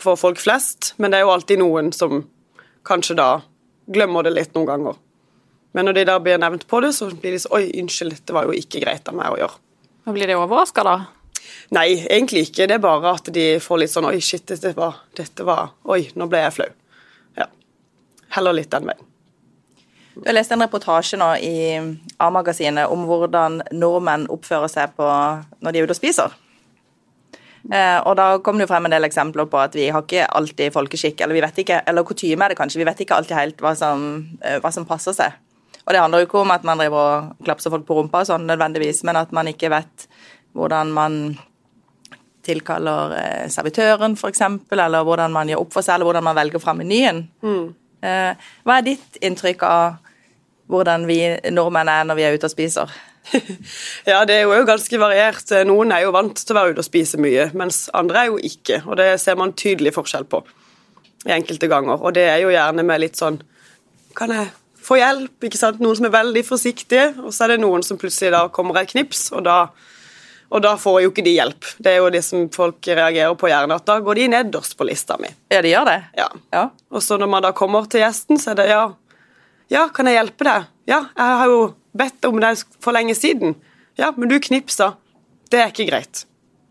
for 0.00 0.16
folk 0.16 0.38
flest, 0.40 0.94
men 0.96 1.12
det 1.12 1.18
er 1.18 1.26
jo 1.26 1.32
alltid 1.34 1.58
noen 1.60 1.90
som 1.92 2.22
kanskje 2.88 3.12
da 3.18 3.26
glemmer 3.92 4.24
det 4.24 4.32
litt 4.32 4.54
noen 4.56 4.70
ganger. 4.70 4.96
Men 5.74 5.88
når 5.88 5.98
de 5.98 6.04
da 6.06 6.14
blir 6.22 6.38
nevnt 6.38 6.66
på 6.70 6.80
det, 6.84 6.92
så 6.94 7.08
blir 7.10 7.34
de 7.34 7.40
sånn 7.42 7.56
Oi, 7.58 7.64
unnskyld, 7.82 8.20
det 8.22 8.36
var 8.36 8.46
jo 8.46 8.54
ikke 8.54 8.80
greit 8.84 9.08
av 9.10 9.16
meg 9.18 9.34
å 9.34 9.40
gjøre. 9.40 9.58
Og 10.06 10.16
Blir 10.16 10.30
de 10.30 10.36
overraska, 10.38 10.84
da? 10.86 10.94
Nei, 11.74 11.88
egentlig 12.04 12.46
ikke. 12.48 12.68
Det 12.70 12.76
er 12.76 12.84
bare 12.84 13.16
at 13.16 13.30
de 13.34 13.46
får 13.62 13.82
litt 13.82 13.92
sånn 13.94 14.06
Oi, 14.08 14.20
shit, 14.22 14.46
dette 14.48 14.74
var, 14.76 15.02
dette 15.18 15.46
var 15.46 15.74
Oi, 15.90 16.04
nå 16.14 16.28
ble 16.30 16.44
jeg 16.44 16.54
flau. 16.60 16.70
Ja. 17.40 17.48
Heller 18.36 18.56
litt 18.56 18.70
den 18.74 18.86
veien. 18.90 19.10
Du 20.14 20.28
har 20.28 20.36
lest 20.36 20.52
en 20.54 20.62
reportasje 20.62 21.18
nå 21.18 21.28
i 21.42 21.54
A-magasinet 22.22 22.90
om 22.90 23.02
hvordan 23.08 23.60
nordmenn 23.74 24.28
oppfører 24.30 24.70
seg 24.70 24.94
på 24.98 25.06
når 25.06 25.74
de 25.74 25.80
er 25.80 25.86
ute 25.86 25.96
og 25.96 25.98
spiser. 25.98 26.36
Eh, 27.72 27.98
og 28.04 28.12
da 28.18 28.26
kom 28.44 28.58
det 28.58 28.66
jo 28.66 28.70
frem 28.70 28.86
en 28.86 28.94
del 28.94 29.08
eksempler 29.08 29.48
på 29.50 29.58
at 29.58 29.74
vi 29.74 29.88
har 29.88 30.04
ikke 30.04 30.26
alltid 30.38 30.74
folkeskikk, 30.74 31.22
eller 31.24 31.38
vi 31.38 31.42
vet 31.44 31.62
ikke, 31.64 31.80
eller 31.88 32.06
kutyme 32.06 32.44
er 32.44 32.52
det 32.52 32.58
kanskje, 32.60 32.82
vi 32.82 32.86
vet 32.86 33.00
ikke 33.00 33.16
alltid 33.16 33.38
helt 33.38 33.64
hva 33.64 33.72
som, 33.78 34.04
eh, 34.44 34.60
hva 34.60 34.72
som 34.72 34.86
passer 34.86 35.16
seg. 35.16 35.40
Og 35.84 35.92
det 35.92 36.00
handler 36.00 36.22
jo 36.22 36.28
ikke 36.28 36.42
om 36.44 36.52
at 36.54 36.64
man 36.64 36.78
driver 36.80 37.00
og 37.00 37.44
klapser 37.44 37.72
folk 37.72 37.86
på 37.88 37.96
rumpa 37.98 38.22
og 38.22 38.28
sånn 38.28 38.46
nødvendigvis, 38.48 39.02
men 39.04 39.16
at 39.20 39.32
man 39.32 39.48
ikke 39.50 39.72
vet 39.72 40.06
hvordan 40.54 40.92
man 40.94 41.38
tilkaller 42.44 43.16
eh, 43.18 43.48
servitøren, 43.48 44.14
f.eks., 44.14 44.44
eller 44.70 45.04
hvordan 45.04 45.32
man 45.32 45.48
gjør 45.48 45.64
opp 45.64 45.72
for 45.72 45.84
seg, 45.84 45.96
eller 45.96 46.10
hvordan 46.10 46.28
man 46.28 46.36
velger 46.36 46.62
fra 46.62 46.76
menyen. 46.76 47.24
Mm. 47.42 47.74
Eh, 48.04 48.48
hva 48.64 48.78
er 48.78 48.88
ditt 48.92 49.20
inntrykk 49.24 49.64
av 49.64 50.03
hvordan 50.70 51.06
vi 51.08 51.18
nordmenn 51.52 51.90
er 51.92 52.06
når 52.08 52.18
vi 52.18 52.24
er 52.26 52.38
ute 52.38 52.48
og 52.48 52.54
spiser? 52.54 52.92
ja, 54.10 54.24
det 54.28 54.36
er 54.36 54.42
jo 54.44 54.64
ganske 54.68 55.00
variert. 55.00 55.52
Noen 55.68 55.92
er 55.94 56.04
jo 56.04 56.12
vant 56.14 56.36
til 56.36 56.54
å 56.54 56.58
være 56.58 56.74
ute 56.74 56.84
og 56.84 56.88
spise 56.88 57.20
mye, 57.20 57.48
mens 57.56 57.86
andre 57.96 58.24
er 58.24 58.32
jo 58.32 58.42
ikke. 58.50 58.82
Og 58.88 58.98
det 59.00 59.08
ser 59.22 59.38
man 59.40 59.54
tydelig 59.56 59.94
forskjell 59.96 60.28
på 60.28 60.42
i 61.24 61.32
enkelte 61.32 61.70
ganger. 61.70 62.00
Og 62.00 62.14
det 62.16 62.26
er 62.28 62.42
jo 62.44 62.52
gjerne 62.52 62.84
med 62.86 63.02
litt 63.04 63.20
sånn 63.20 63.40
Kan 64.14 64.30
jeg 64.30 64.52
få 64.84 65.00
hjelp? 65.00 65.48
ikke 65.48 65.58
sant? 65.58 65.80
Noen 65.82 65.98
som 65.98 66.06
er 66.06 66.14
veldig 66.14 66.44
forsiktige, 66.46 67.08
og 67.24 67.32
så 67.34 67.46
er 67.46 67.54
det 67.54 67.64
noen 67.64 67.82
som 67.82 67.98
plutselig 67.98 68.34
da 68.34 68.44
kommer 68.52 68.78
et 68.78 68.92
knips, 68.92 69.26
og 69.34 69.42
da, 69.46 69.56
og 70.52 70.62
da 70.62 70.74
får 70.78 71.00
jo 71.02 71.10
ikke 71.10 71.24
de 71.26 71.32
hjelp. 71.34 71.70
Det 71.82 71.94
er 71.94 72.02
jo 72.02 72.12
det 72.14 72.20
som 72.22 72.44
folk 72.54 72.86
reagerer 72.86 73.34
på 73.40 73.50
gjerne, 73.50 73.80
at 73.80 73.88
da 73.88 73.96
går 74.04 74.20
de 74.20 74.28
nederst 74.36 74.76
på 74.78 74.86
lista 74.86 75.16
mi. 75.18 75.32
Ja, 75.50 75.64
de 75.64 75.72
gjør 75.72 75.88
det? 75.88 75.96
Ja. 76.20 76.28
ja. 76.54 76.68
Og 76.94 77.02
så 77.02 77.18
når 77.18 77.32
man 77.32 77.46
da 77.48 77.54
kommer 77.56 77.88
til 77.90 78.04
gjesten, 78.04 78.38
så 78.38 78.52
er 78.52 78.60
det 78.60 78.68
ja, 78.70 78.84
ja, 79.74 79.88
kan 79.94 80.08
jeg 80.08 80.18
hjelpe 80.20 80.46
deg? 80.46 80.68
Ja, 80.88 81.00
jeg 81.16 81.38
har 81.40 81.50
jo 81.50 81.62
bedt 81.96 82.28
om 82.28 82.38
det 82.42 82.52
for 82.82 82.94
lenge 82.94 83.16
siden. 83.18 83.56
Ja, 83.98 84.12
men 84.16 84.30
du 84.30 84.38
knipsa. 84.42 84.94
Det 85.50 85.60
er 85.60 85.72
ikke 85.72 85.88
greit. 85.88 86.24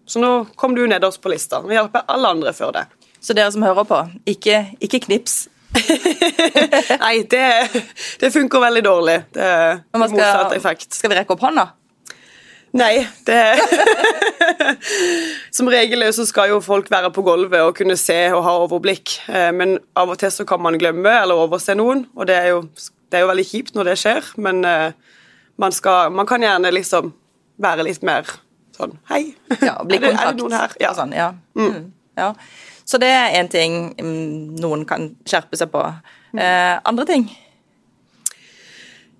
Så 0.06 0.20
nå 0.20 0.32
kom 0.60 0.76
du 0.76 0.84
nederst 0.88 1.22
på 1.24 1.32
lista. 1.32 1.62
Nå 1.64 1.72
hjelper 1.72 2.06
alle 2.12 2.34
andre 2.36 2.54
før 2.56 2.74
det. 2.76 2.86
Så 3.24 3.36
dere 3.36 3.52
som 3.56 3.64
hører 3.64 3.88
på, 3.88 4.00
ikke, 4.28 4.66
ikke 4.84 5.00
knips. 5.06 5.46
Nei, 7.04 7.24
det, 7.30 7.46
det, 8.20 8.30
funker 8.34 8.62
veldig 8.62 8.84
dårlig. 8.86 9.16
Det 9.34 9.46
er 9.48 9.80
motsatt 9.98 10.56
effekt. 10.58 10.92
Skal 10.94 11.14
vi 11.14 11.18
rekke 11.22 11.34
opp 11.36 11.46
hånda? 11.48 11.70
Nei, 12.74 13.04
det 13.28 13.40
Som 15.56 15.70
regel 15.70 16.06
så 16.16 16.26
skal 16.26 16.50
jo 16.50 16.62
folk 16.64 16.90
være 16.92 17.12
på 17.14 17.22
gulvet 17.26 17.62
og 17.62 17.76
kunne 17.78 17.98
se 18.00 18.18
og 18.34 18.42
ha 18.48 18.56
overblikk, 18.64 19.14
eh, 19.30 19.52
men 19.54 19.78
av 20.00 20.10
og 20.10 20.18
til 20.22 20.34
så 20.34 20.46
kan 20.50 20.62
man 20.64 20.80
glemme 20.82 21.12
eller 21.22 21.38
overse 21.46 21.76
noen, 21.78 22.08
og 22.18 22.28
det 22.30 22.40
er 22.40 22.50
jo, 22.56 22.64
det 23.14 23.20
er 23.20 23.26
jo 23.26 23.30
veldig 23.30 23.46
kjipt 23.46 23.78
når 23.78 23.92
det 23.92 24.00
skjer, 24.02 24.32
men 24.42 24.64
uh, 24.66 24.90
man, 25.62 25.76
skal, 25.76 26.10
man 26.18 26.26
kan 26.30 26.42
gjerne 26.42 26.74
liksom 26.74 27.14
være 27.62 27.86
litt 27.86 28.02
mer 28.06 28.26
sånn 28.74 28.98
Hei, 29.12 29.22
ja, 29.62 29.78
bli 29.86 29.98
er, 30.00 30.08
det, 30.08 30.14
er 30.18 30.32
det 30.32 30.42
noen 30.42 30.58
her? 30.58 30.74
Ja. 30.82 30.96
Sånn, 30.98 31.14
ja. 31.14 31.30
Mm. 31.54 31.68
mm. 31.70 31.90
ja. 32.18 32.32
Så 32.90 33.00
det 33.00 33.12
er 33.14 33.38
én 33.38 33.54
ting 33.54 33.94
mm, 34.02 34.58
noen 34.60 34.84
kan 34.90 35.12
skjerpe 35.30 35.56
seg 35.56 35.70
på. 35.72 35.86
Eh, 36.36 36.74
andre 36.84 37.06
ting? 37.08 37.30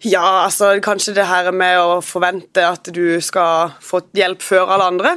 Ja, 0.04 0.44
altså 0.44 0.74
kanskje 0.84 1.14
det 1.16 1.30
her 1.30 1.48
med 1.56 1.78
å 1.80 2.02
forvente 2.04 2.66
at 2.68 2.90
du 2.92 3.22
skal 3.24 3.72
få 3.80 4.02
hjelp 4.18 4.42
før 4.44 4.74
alle 4.76 4.88
andre. 4.92 5.14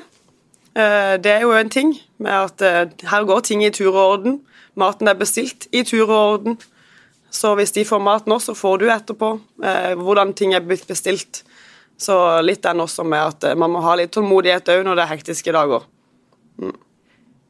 Eh, 0.78 1.16
det 1.18 1.32
er 1.32 1.42
jo 1.42 1.56
en 1.58 1.72
ting 1.72 1.90
med 2.22 2.30
at 2.30 2.62
eh, 2.62 3.08
her 3.10 3.26
går 3.26 3.42
ting 3.48 3.64
i 3.66 3.72
tur 3.74 3.90
og 3.90 4.02
orden. 4.04 4.38
Maten 4.78 5.10
er 5.10 5.18
bestilt 5.18 5.66
i 5.74 5.82
tur 5.82 6.04
og 6.06 6.20
orden. 6.20 6.58
Så 7.34 7.56
hvis 7.58 7.74
de 7.74 7.82
får 7.84 7.98
mat 7.98 8.30
nå, 8.30 8.38
så 8.38 8.54
får 8.54 8.78
du 8.78 8.86
etterpå 8.92 9.32
eh, 9.64 9.98
hvordan 9.98 10.36
ting 10.38 10.54
er 10.54 10.62
blitt 10.62 10.86
bestilt. 10.86 11.42
Så 11.98 12.14
litt 12.44 12.62
den 12.62 12.84
også 12.84 13.02
med 13.08 13.32
at 13.32 13.58
man 13.58 13.72
må 13.74 13.82
ha 13.82 13.96
litt 13.98 14.14
tålmodighet 14.14 14.70
òg 14.70 14.86
når 14.86 15.00
det 15.00 15.06
er 15.06 15.14
hektiske 15.16 15.56
dager. 15.56 15.88
Mm. 16.62 16.76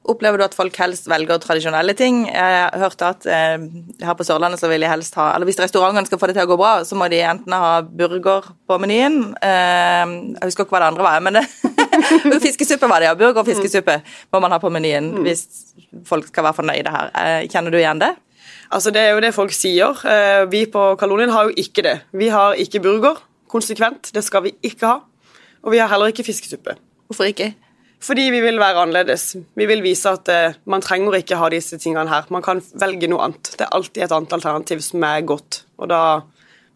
Opplever 0.06 0.38
du 0.38 0.44
at 0.46 0.54
folk 0.54 0.76
helst 0.78 1.08
velger 1.10 1.40
tradisjonelle 1.42 1.94
ting? 1.98 2.24
Jeg 2.30 2.80
hørte 2.82 3.08
at 3.10 3.26
eh, 3.26 3.56
her 4.04 4.16
på 4.18 4.26
Sørlandet 4.26 4.60
så 4.60 4.70
vil 4.70 4.84
de 4.84 4.90
helst 4.90 5.16
ha 5.18 5.32
Eller 5.34 5.48
hvis 5.48 5.58
restaurantene 5.58 6.06
skal 6.06 6.20
få 6.20 6.28
det 6.30 6.36
til 6.36 6.46
å 6.46 6.50
gå 6.52 6.58
bra, 6.60 6.72
så 6.86 6.98
må 6.98 7.08
de 7.10 7.18
enten 7.26 7.56
ha 7.56 7.80
burger 7.82 8.52
på 8.68 8.78
menyen 8.82 9.32
eh, 9.40 10.04
Jeg 10.36 10.50
husker 10.50 10.66
ikke 10.66 10.76
hva 10.76 10.84
det 10.84 10.92
andre 10.92 11.08
var, 11.08 11.24
men 11.26 11.40
det, 12.30 12.38
fiskesuppe 12.44 12.90
var 12.90 13.02
det, 13.02 13.10
ja. 13.10 13.16
Burger 13.18 13.42
og 13.42 13.48
fiskesuppe 13.48 13.98
må 14.34 14.42
man 14.44 14.54
ha 14.54 14.60
på 14.62 14.70
menyen 14.72 15.10
mm. 15.16 15.26
hvis 15.26 15.44
folk 16.06 16.28
skal 16.30 16.46
være 16.46 16.60
fornøyde 16.60 16.92
her. 16.92 17.10
Eh, 17.18 17.42
kjenner 17.50 17.74
du 17.74 17.80
igjen 17.80 18.02
det? 18.02 18.14
Altså 18.70 18.90
Det 18.90 19.02
er 19.02 19.14
jo 19.14 19.22
det 19.22 19.34
folk 19.34 19.54
sier. 19.54 20.06
Eh, 20.06 20.46
vi 20.50 20.64
på 20.70 20.88
Kalonien 21.00 21.34
har 21.34 21.48
jo 21.48 21.54
ikke 21.56 21.84
det. 21.86 21.98
Vi 22.12 22.30
har 22.30 22.58
ikke 22.58 22.82
burger. 22.82 23.22
Konsekvent. 23.50 24.10
Det 24.14 24.24
skal 24.26 24.42
vi 24.46 24.56
ikke 24.62 24.86
ha. 24.86 24.98
Og 25.62 25.74
vi 25.74 25.78
har 25.82 25.90
heller 25.90 26.10
ikke 26.10 26.26
fiskesuppe. 26.26 26.76
Hvorfor 27.06 27.30
ikke? 27.30 27.54
Fordi 28.02 28.28
vi 28.30 28.40
vil 28.44 28.60
være 28.60 28.84
annerledes. 28.84 29.36
Vi 29.56 29.66
vil 29.66 29.82
vise 29.84 30.10
at 30.12 30.28
eh, 30.32 30.56
man 30.68 30.84
trenger 30.84 31.16
ikke 31.18 31.38
ha 31.40 31.48
disse 31.52 31.78
tingene 31.80 32.10
her. 32.10 32.28
Man 32.30 32.44
kan 32.44 32.60
velge 32.78 33.08
noe 33.10 33.24
annet. 33.24 33.54
Det 33.56 33.66
er 33.66 33.76
alltid 33.76 34.04
et 34.04 34.12
annet 34.12 34.36
alternativ 34.36 34.82
som 34.84 35.04
er 35.08 35.24
godt. 35.26 35.62
Og 35.80 35.88
da 35.90 36.02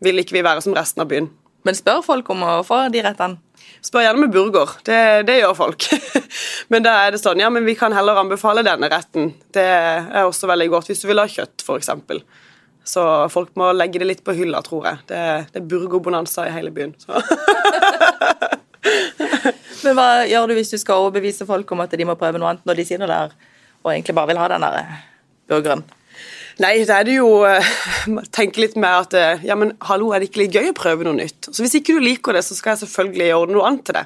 vil 0.05 0.23
ikke 0.23 0.39
vi 0.39 0.47
være 0.47 0.65
som 0.65 0.77
resten 0.77 1.05
av 1.05 1.11
byen. 1.11 1.29
Men 1.69 1.77
spør 1.77 2.01
folk 2.05 2.31
om 2.33 2.45
å 2.47 2.53
få 2.65 2.87
de 2.93 3.03
rettene? 3.05 3.37
Spør 3.85 4.05
gjerne 4.05 4.25
med 4.25 4.33
burger. 4.33 4.73
Det, 4.85 5.01
det 5.29 5.39
gjør 5.43 5.55
folk. 5.57 5.87
men 6.73 6.85
da 6.85 6.97
er 7.05 7.15
det 7.15 7.23
sånn, 7.23 7.41
ja, 7.41 7.49
men 7.53 7.67
vi 7.69 7.77
kan 7.79 7.95
heller 7.97 8.19
anbefale 8.21 8.65
denne 8.67 8.89
retten. 8.93 9.35
Det 9.53 9.65
er 9.65 10.25
også 10.25 10.49
veldig 10.51 10.71
godt 10.73 10.91
hvis 10.91 11.03
du 11.05 11.09
vil 11.11 11.21
ha 11.21 11.27
kjøtt, 11.29 11.65
f.eks. 11.65 11.91
Så 12.91 13.05
folk 13.33 13.53
må 13.61 13.71
legge 13.77 14.01
det 14.01 14.09
litt 14.09 14.25
på 14.25 14.35
hylla, 14.37 14.63
tror 14.65 14.89
jeg. 14.89 14.97
Det, 15.13 15.21
det 15.53 15.61
er 15.61 15.69
burgerbonanza 15.69 16.49
i 16.49 16.55
hele 16.57 16.73
byen. 16.75 16.97
Men 19.87 19.97
hva 19.97 20.09
gjør 20.29 20.51
du 20.51 20.57
hvis 20.59 20.73
du 20.75 20.79
skal 20.81 21.05
overbevise 21.05 21.47
folk 21.49 21.71
om 21.75 21.83
at 21.85 21.95
de 21.97 22.07
må 22.09 22.19
prøve 22.21 22.41
noe 22.41 22.53
annet 22.53 22.69
når 22.69 22.81
de 22.81 22.87
sier 22.89 23.01
noe 23.01 23.11
der 23.11 23.33
og 23.81 23.93
egentlig 23.95 24.17
bare 24.17 24.29
vil 24.29 24.41
ha 24.41 24.49
den 24.53 24.67
der 24.67 24.79
eh, 24.83 24.97
burgeren? 25.49 25.85
Nei, 26.61 26.75
det 26.85 26.93
er 26.93 27.07
det 27.09 27.15
jo 27.15 27.29
uh, 27.47 27.71
Tenke 28.35 28.61
litt 28.61 28.75
mer 28.81 29.07
at 29.07 29.15
uh, 29.17 29.45
ja, 29.47 29.57
men 29.57 29.73
hallo, 29.89 30.11
er 30.13 30.21
det 30.21 30.29
ikke 30.29 30.43
litt 30.43 30.59
gøy 30.59 30.73
å 30.73 30.77
prøve 30.77 31.07
noe 31.07 31.17
nytt? 31.17 31.49
Så 31.49 31.65
Hvis 31.65 31.79
ikke 31.79 31.97
du 31.97 32.05
liker 32.05 32.37
det, 32.37 32.43
så 32.45 32.57
skal 32.59 32.75
jeg 32.75 32.83
selvfølgelig 32.83 33.31
gjøre 33.31 33.55
noe 33.55 33.69
annet 33.69 33.87
til 33.89 33.97
det. 33.97 34.05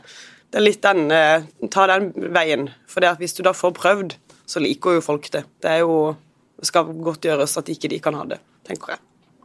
Det 0.54 0.60
er 0.60 0.66
litt 0.68 0.84
den 0.84 1.70
Ta 1.74 1.88
den 1.90 2.12
veien. 2.36 2.68
For 2.86 3.02
hvis 3.18 3.34
du 3.34 3.42
da 3.42 3.50
får 3.56 3.74
prøvd, 3.74 4.14
så 4.46 4.62
liker 4.62 5.00
jo 5.00 5.02
folk 5.02 5.26
det. 5.34 5.42
Det 5.58 5.72
er 5.72 5.82
jo 5.82 6.14
Det 6.60 6.68
skal 6.70 6.94
godt 7.02 7.26
gjøres 7.26 7.58
at 7.58 7.72
ikke 7.74 7.90
de 7.90 7.98
kan 7.98 8.14
ha 8.14 8.22
det, 8.30 8.38
tenker 8.68 8.94
jeg. 8.94 9.02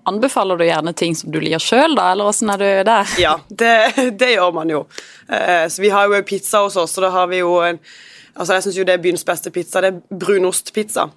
Anbefaler 0.10 0.58
du 0.60 0.66
gjerne 0.66 0.94
ting 0.98 1.16
som 1.18 1.32
du 1.34 1.40
liker 1.44 1.62
sjøl, 1.64 1.96
da, 1.98 2.12
eller 2.14 2.30
åssen 2.32 2.50
er 2.54 2.62
du 2.62 2.68
der? 2.90 3.16
Ja, 3.22 3.38
det, 3.48 3.74
det 4.20 4.34
gjør 4.36 4.54
man 4.56 4.72
jo. 4.74 4.84
Eh, 5.30 5.66
så 5.70 5.84
vi 5.84 5.92
har 5.94 6.10
jo 6.10 6.22
pizza 6.26 6.64
hos 6.66 6.78
oss, 6.80 6.98
og 6.98 7.06
da 7.06 7.12
har 7.20 7.30
vi 7.32 7.44
jo 7.44 7.60
en 7.66 7.82
Altså, 8.40 8.54
jeg 8.56 8.64
syns 8.64 8.78
jo 8.78 8.84
det 8.88 8.94
er 8.94 9.02
byens 9.04 9.26
beste 9.28 9.52
pizza. 9.52 9.82
Det 9.84 9.90
er 9.90 10.20
brunostpizza. 10.22 11.10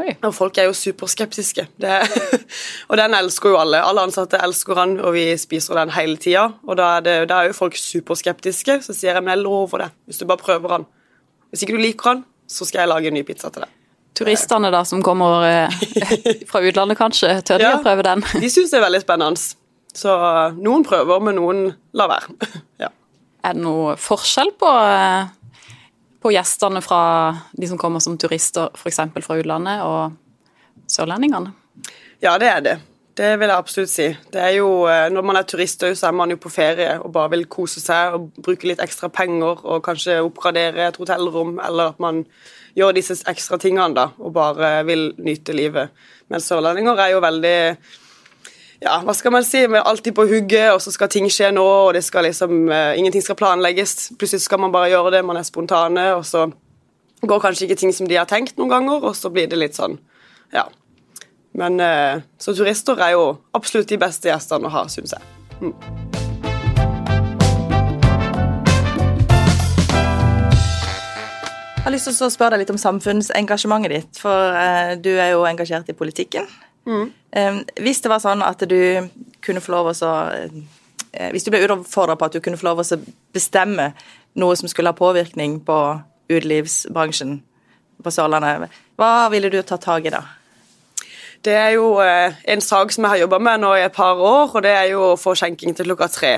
Oi. 0.00 0.14
Og 0.24 0.30
folk 0.32 0.56
er 0.56 0.70
jo 0.70 0.72
superskeptiske. 0.78 1.66
Det, 1.84 1.98
og 2.88 2.96
den 2.96 3.16
elsker 3.18 3.52
jo 3.52 3.58
alle. 3.60 3.82
Alle 3.84 4.06
ansatte 4.08 4.40
elsker 4.40 4.78
den, 4.78 4.96
og 5.04 5.12
vi 5.18 5.26
spiser 5.36 5.76
den 5.82 5.92
hele 5.92 6.16
tida. 6.16 6.46
Og 6.64 6.78
da 6.80 6.94
er, 6.94 7.04
det, 7.04 7.18
da 7.28 7.42
er 7.42 7.50
jo 7.50 7.58
folk 7.58 7.76
superskeptiske. 7.76 8.80
Så 8.86 8.96
sier 8.96 9.12
jeg 9.12 9.26
men 9.26 9.34
jeg 9.34 9.44
lover 9.44 9.84
det, 9.84 9.92
hvis 10.08 10.22
du 10.22 10.24
bare 10.30 10.40
prøver 10.40 10.78
den. 10.78 10.88
Hvis 11.50 11.66
ikke 11.66 11.76
du 11.76 11.82
liker 11.82 12.14
den, 12.14 12.24
så 12.48 12.64
skal 12.64 12.86
jeg 12.86 12.94
lage 12.94 13.12
en 13.12 13.20
ny 13.20 13.26
pizza 13.28 13.52
til 13.52 13.66
deg 13.66 13.83
turistene 14.14 14.70
da, 14.70 14.84
som 14.86 15.02
kommer 15.04 15.46
eh, 15.48 15.84
fra 16.50 16.62
utlandet, 16.62 16.98
kanskje? 16.98 17.36
Tør 17.46 17.60
de 17.60 17.66
ja, 17.66 17.76
å 17.78 17.84
prøve 17.84 18.06
den? 18.06 18.24
de 18.44 18.50
syns 18.52 18.72
det 18.72 18.80
er 18.80 18.86
veldig 18.86 19.02
spennende. 19.02 19.54
Så 19.94 20.14
eh, 20.14 20.60
noen 20.64 20.86
prøver, 20.86 21.22
men 21.24 21.38
noen 21.38 21.64
lar 21.96 22.12
være. 22.12 22.50
ja. 22.84 22.90
Er 23.44 23.56
det 23.56 23.64
noe 23.64 23.98
forskjell 24.00 24.54
på, 24.60 24.70
eh, 24.70 25.68
på, 26.22 26.32
gjestene 26.34 26.82
fra 26.84 27.02
de 27.52 27.70
som 27.70 27.80
kommer 27.80 28.02
som 28.04 28.16
turister, 28.20 28.72
f.eks. 28.78 29.02
fra 29.26 29.38
utlandet, 29.40 29.84
og 29.84 30.90
sørlendingene? 30.90 31.54
Ja, 32.22 32.38
det 32.40 32.50
er 32.50 32.64
det. 32.64 32.78
Det 33.14 33.28
vil 33.38 33.46
jeg 33.46 33.56
absolutt 33.62 33.92
si. 33.92 34.08
Det 34.32 34.40
er 34.42 34.56
jo, 34.56 34.68
Når 35.14 35.22
man 35.22 35.36
er 35.36 35.42
turist, 35.46 35.84
så 35.84 36.06
er 36.08 36.12
man 36.12 36.30
jo 36.30 36.36
på 36.36 36.50
ferie 36.50 36.98
og 36.98 37.12
bare 37.12 37.30
vil 37.30 37.46
kose 37.46 37.80
seg 37.80 38.16
og 38.16 38.30
bruke 38.42 38.66
litt 38.66 38.82
ekstra 38.82 39.08
penger 39.08 39.62
og 39.62 39.84
kanskje 39.86 40.18
oppgradere 40.24 40.88
et 40.88 40.96
hotellrom, 40.98 41.60
eller 41.62 41.94
at 41.94 42.00
man 42.02 42.24
gjør 42.74 42.96
disse 42.96 43.20
ekstra 43.30 43.58
tingene 43.62 43.94
da, 43.94 44.08
og 44.18 44.34
bare 44.34 44.82
vil 44.86 45.12
nyte 45.22 45.54
livet. 45.54 45.94
Men 46.28 46.42
sørlendinger 46.42 46.98
er 46.98 47.12
jo 47.14 47.22
veldig 47.22 47.58
ja, 48.84 48.98
hva 49.00 49.14
skal 49.16 49.32
man 49.32 49.46
si, 49.46 49.62
vi 49.64 49.78
er 49.78 49.86
alltid 49.86 50.12
på 50.16 50.26
hugget, 50.28 50.72
og 50.74 50.80
så 50.82 50.92
skal 50.92 51.08
ting 51.12 51.28
skje 51.32 51.52
nå, 51.54 51.64
og 51.64 51.96
skal 52.04 52.26
liksom, 52.26 52.66
uh, 52.68 52.92
ingenting 52.98 53.22
skal 53.24 53.38
planlegges. 53.38 54.10
Plutselig 54.18 54.44
skal 54.44 54.60
man 54.60 54.74
bare 54.74 54.90
gjøre 54.92 55.14
det, 55.14 55.24
man 55.24 55.38
er 55.40 55.46
spontane, 55.46 56.10
og 56.18 56.26
så 56.28 56.48
går 57.24 57.40
kanskje 57.40 57.68
ikke 57.68 57.78
ting 57.80 57.94
som 57.96 58.10
de 58.10 58.18
har 58.18 58.28
tenkt 58.28 58.58
noen 58.58 58.72
ganger, 58.74 59.06
og 59.06 59.16
så 59.16 59.30
blir 59.32 59.48
det 59.48 59.60
litt 59.60 59.78
sånn, 59.78 59.96
ja. 60.52 60.66
Men 61.54 61.80
eh, 61.80 62.22
så 62.38 62.54
turister 62.54 62.98
er 62.98 63.14
jo 63.14 63.26
absolutt 63.54 63.88
de 63.92 63.98
beste 64.00 64.26
gjestene 64.26 64.66
å 64.66 64.74
ha, 64.74 64.88
syns 64.90 65.14
jeg. 65.14 65.22
Mm. 65.60 65.74
Jeg 71.74 71.86
har 71.86 71.92
lyst 71.92 72.08
til 72.08 72.26
å 72.26 72.32
spørre 72.32 72.56
deg 72.56 72.64
litt 72.64 72.72
om 72.72 72.80
samfunnsengasjementet 72.80 73.92
ditt, 73.92 74.18
for 74.18 74.56
eh, 74.58 74.94
du 74.98 75.12
er 75.14 75.34
jo 75.36 75.44
engasjert 75.46 75.92
i 75.92 75.96
politikken. 75.96 76.48
Mm. 76.88 77.06
Eh, 77.30 77.62
hvis 77.86 78.02
det 78.02 78.10
var 78.10 78.24
sånn 78.24 78.42
at 78.42 78.66
du 78.66 78.78
kunne 79.44 79.62
få 79.62 79.76
lov 79.76 79.92
å 79.92 79.94
uh, 79.94 80.48
Hvis 81.32 81.46
du 81.46 81.52
ble 81.52 81.62
utfordra 81.64 82.16
på 82.18 82.26
at 82.26 82.34
du 82.34 82.42
kunne 82.42 82.58
få 82.58 82.66
lov 82.66 82.82
å 82.82 82.98
bestemme 83.32 83.92
noe 84.34 84.56
som 84.58 84.68
skulle 84.68 84.90
ha 84.90 84.98
påvirkning 84.98 85.60
på 85.64 85.76
utelivsbransjen 86.26 87.36
på 88.02 88.10
Sørlandet. 88.10 88.72
Hva 88.98 89.28
ville 89.30 89.52
du 89.52 89.60
tatt 89.62 89.84
tak 89.86 90.08
i 90.08 90.12
da? 90.12 90.24
Det 91.44 91.52
er 91.52 91.74
jo 91.76 91.98
eh, 92.00 92.36
en 92.48 92.62
sak 92.64 92.92
som 92.94 93.04
jeg 93.04 93.12
har 93.12 93.22
jobba 93.26 93.38
med 93.42 93.60
nå 93.64 93.74
i 93.76 93.84
et 93.84 93.92
par 93.92 94.16
år, 94.16 94.54
og 94.54 94.62
det 94.64 94.72
er 94.72 94.88
jo 94.94 95.10
å 95.10 95.20
få 95.20 95.34
skjenking 95.36 95.76
til 95.76 95.90
klokka 95.90 96.08
tre. 96.12 96.32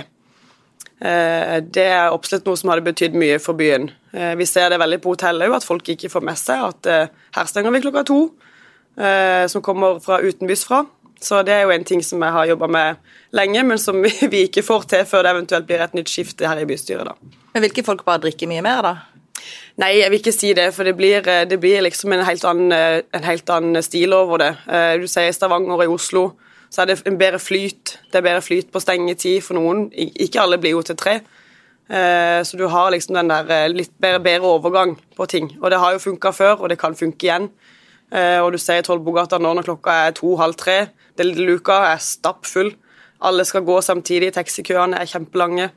Eh, 0.99 1.59
det 1.63 1.85
er 1.85 2.09
absolutt 2.09 2.49
noe 2.49 2.59
som 2.59 2.73
hadde 2.73 2.87
betydd 2.89 3.15
mye 3.19 3.39
for 3.43 3.59
byen. 3.59 3.91
Eh, 4.17 4.35
vi 4.41 4.49
ser 4.51 4.73
det 4.73 4.81
veldig 4.83 4.99
på 5.05 5.15
hotellet 5.15 5.55
at 5.55 5.67
folk 5.67 5.87
ikke 5.95 6.11
får 6.11 6.27
med 6.27 6.41
seg 6.41 6.65
at 6.73 6.91
her 7.39 7.51
stenger 7.51 7.75
vi 7.75 7.85
klokka 7.85 8.07
to, 8.09 8.21
som 9.53 9.61
kommer 9.61 9.99
fra 10.01 10.23
utenbys 10.25 10.63
fra. 10.65 10.87
Så 11.21 11.43
det 11.45 11.53
er 11.53 11.67
jo 11.67 11.73
en 11.75 11.85
ting 11.85 12.01
som 12.05 12.23
jeg 12.25 12.33
har 12.33 12.47
jobba 12.49 12.69
med 12.73 13.03
lenge, 13.37 13.63
men 13.69 13.81
som 13.81 14.01
vi 14.33 14.47
ikke 14.47 14.65
får 14.65 14.89
til 14.91 15.05
før 15.09 15.27
det 15.27 15.35
eventuelt 15.35 15.69
blir 15.69 15.85
et 15.85 15.97
nytt 15.97 16.13
skifte 16.13 16.49
her 16.49 16.63
i 16.63 16.69
bystyret. 16.69 17.13
da. 17.13 17.37
Men 17.53 17.65
vil 17.65 17.75
ikke 17.75 17.87
folk 17.87 18.05
bare 18.09 18.25
drikke 18.25 18.49
mye 18.49 18.65
mer, 18.65 18.83
da? 18.85 18.95
Nei, 19.77 19.99
jeg 19.99 20.11
vil 20.11 20.23
ikke 20.23 20.33
si 20.33 20.53
det, 20.57 20.71
for 20.73 20.89
det 20.89 20.95
blir, 20.97 21.27
eh, 21.29 21.45
det 21.45 21.59
blir 21.61 21.83
liksom 21.85 22.13
en 22.13 22.25
helt, 22.25 22.45
annen, 22.45 22.73
eh, 22.73 23.03
en 23.13 23.25
helt 23.25 23.51
annen 23.51 23.83
stil 23.83 24.15
over 24.17 24.39
det. 24.39 24.57
Eh, 24.69 24.99
Du 24.99 25.07
sier 25.07 25.33
Stavanger 25.33 25.77
og 25.77 25.85
i 25.85 25.87
Oslo, 25.87 26.33
så 26.71 26.83
er 26.83 26.87
det 26.87 27.03
en 27.07 27.19
bedre 27.19 27.39
flyt. 27.39 27.99
Det 28.11 28.15
er 28.15 28.23
bedre 28.23 28.43
flyt 28.43 28.73
på 28.73 28.81
stengetid 28.81 29.43
for 29.43 29.55
noen. 29.55 29.91
Ikke 29.93 30.41
alle 30.41 30.59
blir 30.59 30.71
jo 30.71 30.83
til 30.83 30.97
tre. 30.97 31.21
Så 31.89 32.57
du 32.59 32.67
har 32.67 32.91
liksom 32.91 33.15
den 33.15 33.29
der 33.29 33.69
litt 33.69 33.93
bedre, 34.01 34.19
bedre 34.19 34.43
overgang 34.43 34.99
på 35.17 35.29
ting. 35.29 35.57
Og 35.63 35.71
det 35.71 35.79
har 35.79 35.93
jo 35.93 35.99
funka 35.99 36.33
før, 36.33 36.61
og 36.61 36.69
det 36.69 36.79
kan 36.79 36.97
funke 36.97 37.23
igjen. 37.23 37.51
Og 38.43 38.53
du 38.53 38.59
ser 38.59 38.79
i 38.79 38.83
Tollbugata 38.83 39.39
nå 39.39 39.55
når 39.55 39.63
klokka 39.63 40.09
er 40.09 40.11
to-halv 40.11 40.57
tre. 40.57 40.89
Den 41.17 41.27
lille 41.27 41.47
luka 41.47 41.93
er 41.93 41.99
stappfull. 41.99 42.75
Alle 43.23 43.45
skal 43.45 43.63
gå 43.63 43.81
samtidig, 43.81 44.33
taxikøene 44.35 44.99
er 44.99 45.07
kjempelange. 45.07 45.71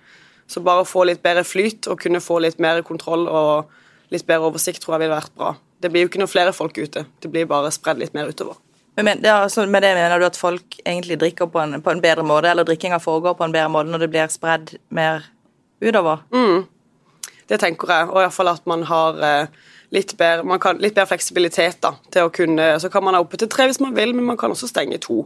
Så 0.50 0.64
bare 0.66 0.84
å 0.84 0.88
få 0.88 1.06
litt 1.06 1.22
bedre 1.26 1.46
flyt 1.46 1.88
og 1.92 2.00
kunne 2.02 2.22
få 2.24 2.40
litt 2.42 2.58
mer 2.62 2.82
kontroll 2.86 3.28
og 3.30 3.70
litt 4.14 4.26
bedre 4.26 4.50
oversikt 4.50 4.82
tror 4.84 4.98
jeg 4.98 5.06
ville 5.06 5.20
vært 5.20 5.36
bra. 5.38 5.54
Det 5.80 5.92
blir 5.94 6.04
jo 6.04 6.10
ikke 6.10 6.22
noen 6.24 6.32
flere 6.32 6.56
folk 6.56 6.80
ute, 6.80 7.06
det 7.22 7.32
blir 7.32 7.48
bare 7.50 7.70
spredd 7.72 8.02
litt 8.02 8.18
mer 8.18 8.32
utover. 8.32 8.58
Men, 9.00 9.22
altså, 9.24 9.64
med 9.70 9.86
det 9.86 9.94
mener 9.96 10.20
du 10.20 10.26
at 10.28 10.38
folk 10.38 10.76
egentlig 10.82 11.20
drikker 11.22 11.48
på 11.54 11.62
en, 11.62 11.78
på 11.82 11.92
en 11.94 12.02
bedre 12.04 12.26
måte, 12.26 12.50
eller 12.52 12.68
drikkinga 12.68 13.00
foregår 13.00 13.38
på 13.38 13.46
en 13.46 13.54
bedre 13.56 13.72
måte 13.72 13.94
når 13.94 14.04
det 14.04 14.10
blir 14.12 14.34
spredd 14.34 14.74
mer 14.90 15.30
utover? 15.80 16.26
Mm. 16.36 16.66
Det 17.50 17.62
tenker 17.62 17.94
jeg, 17.94 18.10
og 18.10 18.20
iallfall 18.22 18.52
at 18.52 18.66
man 18.68 18.84
har 18.90 19.22
eh, 19.24 19.70
litt 19.96 20.18
bedre, 20.20 20.44
man 20.44 20.60
kan, 20.62 20.82
litt 20.82 20.98
bedre 20.98 21.14
fleksibilitet 21.14 21.80
da, 21.86 21.94
til 22.12 22.28
å 22.28 22.34
kunne 22.34 22.74
Så 22.82 22.92
kan 22.94 23.06
man 23.06 23.16
ha 23.16 23.24
oppe 23.24 23.40
til 23.40 23.50
tre 23.50 23.70
hvis 23.70 23.80
man 23.82 23.96
vil, 23.96 24.14
men 24.18 24.28
man 24.34 24.38
kan 24.38 24.52
også 24.52 24.70
stenge 24.70 25.00
to. 25.06 25.24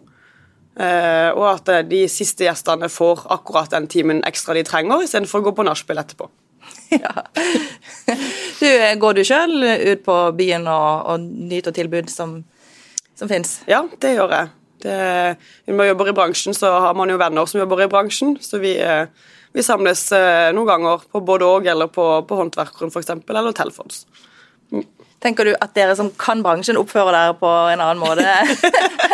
Eh, 0.74 1.30
og 1.38 1.44
at 1.52 1.70
eh, 1.70 1.84
de 1.86 2.00
siste 2.10 2.48
gjestene 2.48 2.90
får 2.90 3.28
akkurat 3.34 3.70
den 3.76 3.86
timen 3.92 4.24
ekstra 4.26 4.56
de 4.58 4.64
trenger, 4.66 5.04
istedenfor 5.06 5.44
å 5.44 5.48
gå 5.48 5.54
på 5.60 5.68
nachspiel 5.68 6.02
etterpå. 6.04 6.30
Ja. 6.94 7.24
Du, 8.60 8.68
går 9.02 9.16
du 9.18 9.24
sjøl 9.26 9.64
ut 9.66 10.04
på 10.06 10.16
byen 10.38 10.68
og, 10.70 11.08
og 11.10 11.24
nyter 11.50 11.74
tilbud 11.74 12.12
som, 12.12 12.36
som 13.18 13.32
fins? 13.32 13.56
Ja, 13.66 13.82
det 14.02 14.12
gjør 14.14 14.36
jeg. 14.36 14.52
Det, 14.84 14.98
når 15.68 15.80
man 15.80 15.90
jobber 15.90 16.12
i 16.12 16.16
bransjen, 16.20 16.56
så 16.56 16.70
har 16.86 16.94
man 16.98 17.10
jo 17.10 17.18
venner 17.18 17.50
som 17.50 17.64
jobber 17.64 17.82
i 17.82 17.90
bransjen, 17.90 18.36
så 18.46 18.62
vi, 18.62 18.76
eh, 18.78 19.10
vi 19.58 19.66
samles 19.66 20.06
noen 20.54 20.70
ganger 20.70 21.08
på 21.10 21.24
både 21.26 21.50
og 21.50 21.68
eller 21.74 21.90
på, 21.92 22.06
på 22.30 22.40
Håndverkeren 22.40 22.94
f.eks., 22.94 23.12
eller 23.26 23.58
Telfons. 23.58 24.06
Tenker 25.24 25.48
du 25.48 25.54
at 25.56 25.72
dere 25.78 25.96
som 25.96 26.10
kan 26.20 26.42
bransjen, 26.44 26.78
oppfører 26.80 27.16
dere 27.16 27.36
på 27.40 27.50
en 27.72 27.84
annen 27.84 28.02
måte 28.02 28.28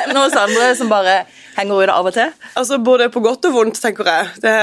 enn 0.07 0.17
oss 0.17 0.37
andre 0.39 0.71
som 0.77 0.89
bare 0.89 1.19
henger 1.57 1.83
ut 1.85 1.93
av 1.93 2.09
og 2.09 2.15
til? 2.15 2.31
Altså 2.57 2.79
Både 2.81 3.11
på 3.13 3.21
godt 3.21 3.45
og 3.49 3.53
vondt, 3.53 3.81
tenker 3.81 4.09
jeg. 4.09 4.29
Det, 4.41 4.53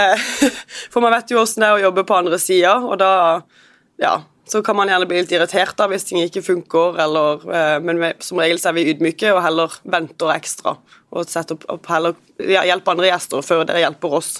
for 0.93 1.05
man 1.05 1.15
vet 1.15 1.31
jo 1.31 1.39
hvordan 1.39 1.63
det 1.63 1.69
er 1.69 1.77
å 1.77 1.85
jobbe 1.85 2.07
på 2.09 2.17
andre 2.19 2.41
sida, 2.43 2.79
og 2.83 2.99
da 3.03 3.13
ja, 4.03 4.17
så 4.47 4.63
kan 4.63 4.77
man 4.79 4.91
gjerne 4.91 5.09
bli 5.11 5.21
litt 5.23 5.33
irritert 5.35 5.75
da 5.79 5.89
hvis 5.91 6.07
ting 6.07 6.21
ikke 6.23 6.45
funker, 6.45 6.99
eller, 7.03 7.47
eh, 7.51 7.77
men 7.83 8.03
vi, 8.03 8.13
som 8.23 8.43
regel 8.43 8.61
så 8.63 8.71
er 8.71 8.79
vi 8.79 8.89
ydmyke 8.93 9.33
og 9.35 9.43
heller 9.43 9.79
venter 9.87 10.35
ekstra. 10.37 10.77
Og 11.15 11.27
opp, 11.27 11.69
opp 11.77 11.91
heller 11.91 12.19
ja, 12.43 12.63
hjelper 12.69 12.95
andre 12.95 13.11
gjester 13.11 13.47
før 13.47 13.65
dere 13.67 13.83
hjelper 13.83 14.19
oss. 14.19 14.37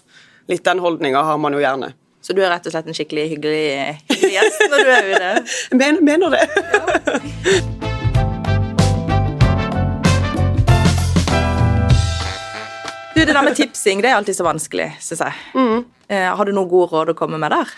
Litt 0.51 0.67
den 0.67 0.83
holdninga 0.83 1.23
har 1.27 1.39
man 1.43 1.57
jo 1.57 1.63
gjerne. 1.63 1.91
Så 2.27 2.35
du 2.35 2.41
er 2.43 2.49
rett 2.51 2.65
og 2.67 2.73
slett 2.75 2.89
en 2.91 2.97
skikkelig 2.97 3.25
hyggelig, 3.37 3.67
hyggelig 4.11 4.33
gjest 4.35 4.63
når 4.73 4.81
du 4.83 4.89
er 4.91 5.11
ute? 5.13 5.29
Men, 5.79 6.01
mener 6.03 6.33
det. 6.35 6.41
Du, 13.15 13.21
Det 13.21 13.31
der 13.31 13.45
med 13.47 13.55
tipsing 13.55 14.03
det 14.03 14.11
er 14.11 14.17
alltid 14.19 14.41
så 14.41 14.47
vanskelig, 14.47 14.89
syns 14.99 15.23
jeg. 15.23 15.39
Mm. 15.55 15.85
har 16.11 16.45
du 16.45 16.51
noen 16.51 16.71
gode 16.73 16.91
råd 16.91 17.15
å 17.15 17.17
komme 17.19 17.39
med 17.39 17.55
der? 17.55 17.71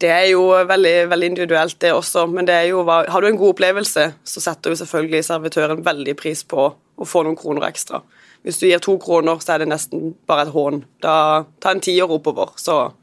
Det 0.00 0.08
er 0.08 0.30
jo 0.30 0.48
veldig, 0.48 0.94
veldig 1.12 1.30
individuelt, 1.34 1.76
det 1.84 1.92
også. 1.92 2.24
Men 2.32 2.48
det 2.48 2.56
jo, 2.70 2.80
har 2.88 3.20
du 3.20 3.28
en 3.28 3.36
god 3.36 3.52
opplevelse, 3.52 4.08
så 4.24 4.44
setter 4.48 4.72
jo 4.72 4.80
selvfølgelig 4.80 5.22
servitøren 5.28 5.84
veldig 5.84 6.16
pris 6.16 6.40
på 6.48 6.70
å 6.72 7.04
få 7.04 7.26
noen 7.26 7.36
kroner 7.36 7.68
ekstra. 7.68 8.00
Hvis 8.42 8.58
du 8.58 8.66
gir 8.66 8.80
to 8.82 8.96
kroner, 8.98 9.44
så 9.44 9.54
er 9.54 9.62
det 9.62 9.70
nesten 9.70 10.16
bare 10.26 10.48
et 10.48 10.56
hån. 10.56 10.82
Da 11.04 11.44
Ta 11.62 11.76
en 11.76 11.84
tier 11.84 12.10
oppover, 12.10 12.56
så, 12.58 12.94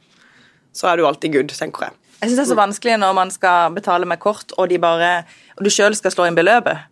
så 0.73 0.91
er 0.91 0.99
du 0.99 1.07
alltid 1.07 1.33
good, 1.33 1.55
tenker 1.55 1.89
jeg. 1.89 1.97
Jeg 2.19 2.29
synes 2.29 2.37
det 2.39 2.45
er 2.45 2.51
så 2.51 2.59
vanskelig 2.59 2.99
når 2.99 3.13
man 3.15 3.31
skal 3.31 3.73
betale 3.75 4.07
med 4.09 4.19
kort, 4.19 4.51
og, 4.57 4.67
de 4.69 4.79
bare, 4.81 5.23
og 5.57 5.63
du 5.65 5.71
sjøl 5.71 5.95
skal 5.95 6.11
slå 6.11 6.27
inn 6.27 6.37
beløpet. 6.37 6.87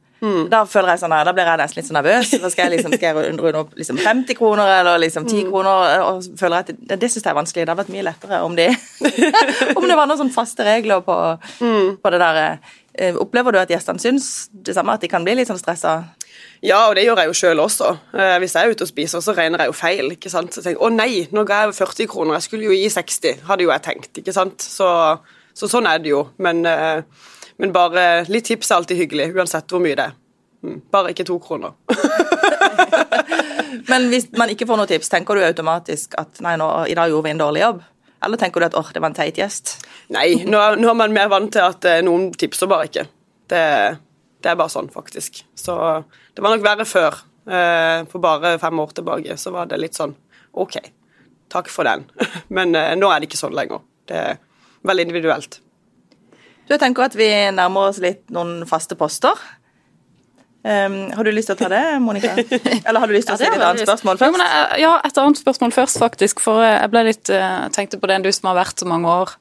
Da 0.49 0.63
føler 0.65 0.95
jeg 0.95 1.01
sånn, 1.03 1.13
da 1.13 1.31
blir 1.35 1.45
jeg 1.45 1.59
nesten 1.61 1.77
litt 1.77 1.87
så 1.89 1.93
nervøs. 1.93 2.31
Da 2.41 2.49
skal 2.49 2.65
jeg 2.65 2.77
liksom, 2.79 2.95
skal 2.97 3.11
jeg 3.11 3.27
runde 3.37 3.59
opp 3.59 3.75
liksom 3.77 3.99
50 4.01 4.37
kroner 4.39 4.71
eller 4.79 4.97
liksom 5.03 5.27
10 5.29 5.43
kroner. 5.51 6.01
og 6.07 6.25
føler 6.39 6.63
at 6.63 6.71
Det, 6.73 6.97
det 6.97 7.09
syns 7.11 7.21
jeg 7.21 7.29
er 7.29 7.37
vanskelig. 7.37 7.65
Det 7.65 7.69
hadde 7.69 7.83
vært 7.83 7.93
mye 7.93 8.05
lettere 8.07 8.39
om, 8.41 8.55
de, 8.57 8.65
om 9.77 9.85
det 9.85 9.97
var 9.99 10.09
noen 10.09 10.21
sånn 10.23 10.33
faste 10.33 10.65
regler 10.65 11.03
på, 11.05 11.17
på 12.01 12.13
det 12.15 12.21
der. 12.23 12.39
Eh, 12.97 13.19
Opplever 13.21 13.53
du 13.53 13.61
at 13.61 13.69
gjestene 13.69 14.01
syns 14.01 14.47
det 14.51 14.73
samme, 14.73 14.95
at 14.97 15.05
de 15.05 15.11
kan 15.11 15.25
bli 15.27 15.37
litt 15.37 15.51
sånn 15.51 15.61
stressa? 15.61 15.99
Ja, 16.65 16.87
og 16.89 16.95
det 16.97 17.03
gjør 17.05 17.19
jeg 17.21 17.29
jo 17.29 17.35
sjøl 17.37 17.59
også. 17.61 17.89
Eh, 18.17 18.35
hvis 18.41 18.55
jeg 18.57 18.65
er 18.65 18.73
ute 18.73 18.85
og 18.87 18.89
spiser, 18.89 19.21
så 19.21 19.35
regner 19.37 19.61
jeg 19.61 19.69
jo 19.71 19.75
feil. 19.77 20.11
ikke 20.15 20.31
sant? 20.33 20.53
Så 20.55 20.61
tenker 20.63 20.79
jeg, 20.79 20.83
Å 20.85 20.89
nei, 20.93 21.27
nå 21.31 21.43
ga 21.45 21.65
jeg 21.65 21.75
40 21.77 22.07
kroner, 22.11 22.37
jeg 22.39 22.47
skulle 22.47 22.69
jo 22.69 22.77
gi 22.77 22.87
60, 22.89 23.43
hadde 23.49 23.63
jo 23.67 23.71
jeg 23.73 23.85
tenkt. 23.85 24.11
ikke 24.23 24.33
sant? 24.33 24.61
Så, 24.65 24.87
så 25.53 25.69
sånn 25.69 25.89
er 25.89 25.99
det 26.01 26.13
jo. 26.15 26.23
Men, 26.41 26.63
eh, 26.65 27.03
men 27.61 27.73
bare 27.75 28.23
litt 28.31 28.49
tips 28.49 28.71
er 28.71 28.79
alltid 28.81 28.97
hyggelig, 29.03 29.29
uansett 29.37 29.69
hvor 29.69 29.83
mye 29.83 29.97
det 29.97 30.09
er. 30.09 30.17
Mm, 30.65 30.79
Bare 30.91 31.11
ikke 31.13 31.25
to 31.29 31.37
kroner. 31.39 31.75
Men 33.87 34.07
hvis 34.11 34.25
man 34.37 34.49
ikke 34.51 34.65
får 34.67 34.79
noe 34.79 34.89
tips, 34.89 35.09
tenker 35.11 35.37
du 35.37 35.43
automatisk 35.45 36.15
at 36.19 36.41
nei, 36.43 36.55
nå, 36.59 36.65
i 36.89 36.95
dag 36.97 37.11
gjorde 37.11 37.27
vi 37.27 37.33
en 37.35 37.41
dårlig 37.41 37.61
jobb? 37.61 37.83
Eller 38.25 38.41
tenker 38.41 38.59
du 38.63 38.65
at 38.67 38.75
åh, 38.79 38.89
det 38.93 39.01
var 39.03 39.11
en 39.11 39.17
teit 39.17 39.37
gjest? 39.37 39.75
Nei, 40.13 40.41
nå, 40.49 40.57
nå 40.81 40.89
er 40.89 40.97
man 40.97 41.13
mer 41.15 41.29
vant 41.31 41.51
til 41.53 41.61
at 41.63 41.85
eh, 41.87 41.99
noen 42.05 42.31
tipser 42.33 42.69
bare 42.71 42.87
ikke. 42.89 43.05
Det, 43.53 43.61
det 44.47 44.53
er 44.53 44.59
bare 44.61 44.71
sånn, 44.71 44.87
faktisk. 44.93 45.41
Så 45.59 45.73
det 46.37 46.43
var 46.45 46.53
nok 46.55 46.63
verre 46.63 46.85
før. 46.87 47.17
Eh, 47.47 48.05
For 48.11 48.23
bare 48.23 48.53
fem 48.63 48.79
år 48.79 48.93
tilbake 48.95 49.35
så 49.39 49.51
var 49.55 49.67
det 49.67 49.79
litt 49.81 49.95
sånn 49.99 50.13
OK, 50.57 50.77
takk 51.51 51.67
for 51.71 51.83
den. 51.87 52.05
Men 52.55 52.71
eh, 52.79 52.93
nå 52.95 53.11
er 53.11 53.19
det 53.19 53.27
ikke 53.29 53.39
sånn 53.43 53.55
lenger. 53.57 53.83
Det 54.07 54.15
er 54.23 54.39
veldig 54.87 55.05
individuelt. 55.09 55.59
Du, 56.67 56.73
jeg 56.73 56.79
tenker 56.81 57.05
at 57.09 57.15
vi 57.19 57.27
nærmer 57.55 57.91
oss 57.91 57.99
litt 58.03 58.23
noen 58.35 58.63
faste 58.67 58.95
poster. 58.99 59.35
Um, 60.67 60.97
har 61.15 61.23
du 61.23 61.31
lyst 61.31 61.47
til 61.47 61.55
å 61.55 61.59
ta 61.61 61.67
det, 61.71 61.81
Monica? 62.03 62.33
Eller 62.87 62.99
har 62.99 63.07
du 63.07 63.13
lyst 63.15 63.29
til 63.29 63.37
å 63.37 63.39
stille 63.39 63.55
et 63.55 63.63
annet 63.63 63.85
spørsmål 63.87 64.17
Ja, 64.17 64.25
først? 64.25 64.33
men, 64.35 64.43
jeg- 64.47 64.81
ja, 64.83 64.89
et 65.07 65.19
annet 65.21 65.39
spørsmål 65.39 65.71
først, 65.75 65.99
faktisk. 66.01 66.41
For 66.43 66.63
jeg 66.65 66.89
ble 66.91 67.03
litt, 67.07 67.31
uh, 67.31 67.67
tenkte 67.75 67.99
på 68.01 68.09
det 68.11 68.17
du 68.25 68.31
som 68.35 68.49
har 68.51 68.57
vært 68.65 68.83
så 68.83 68.87
mange 68.89 69.07
år 69.07 69.35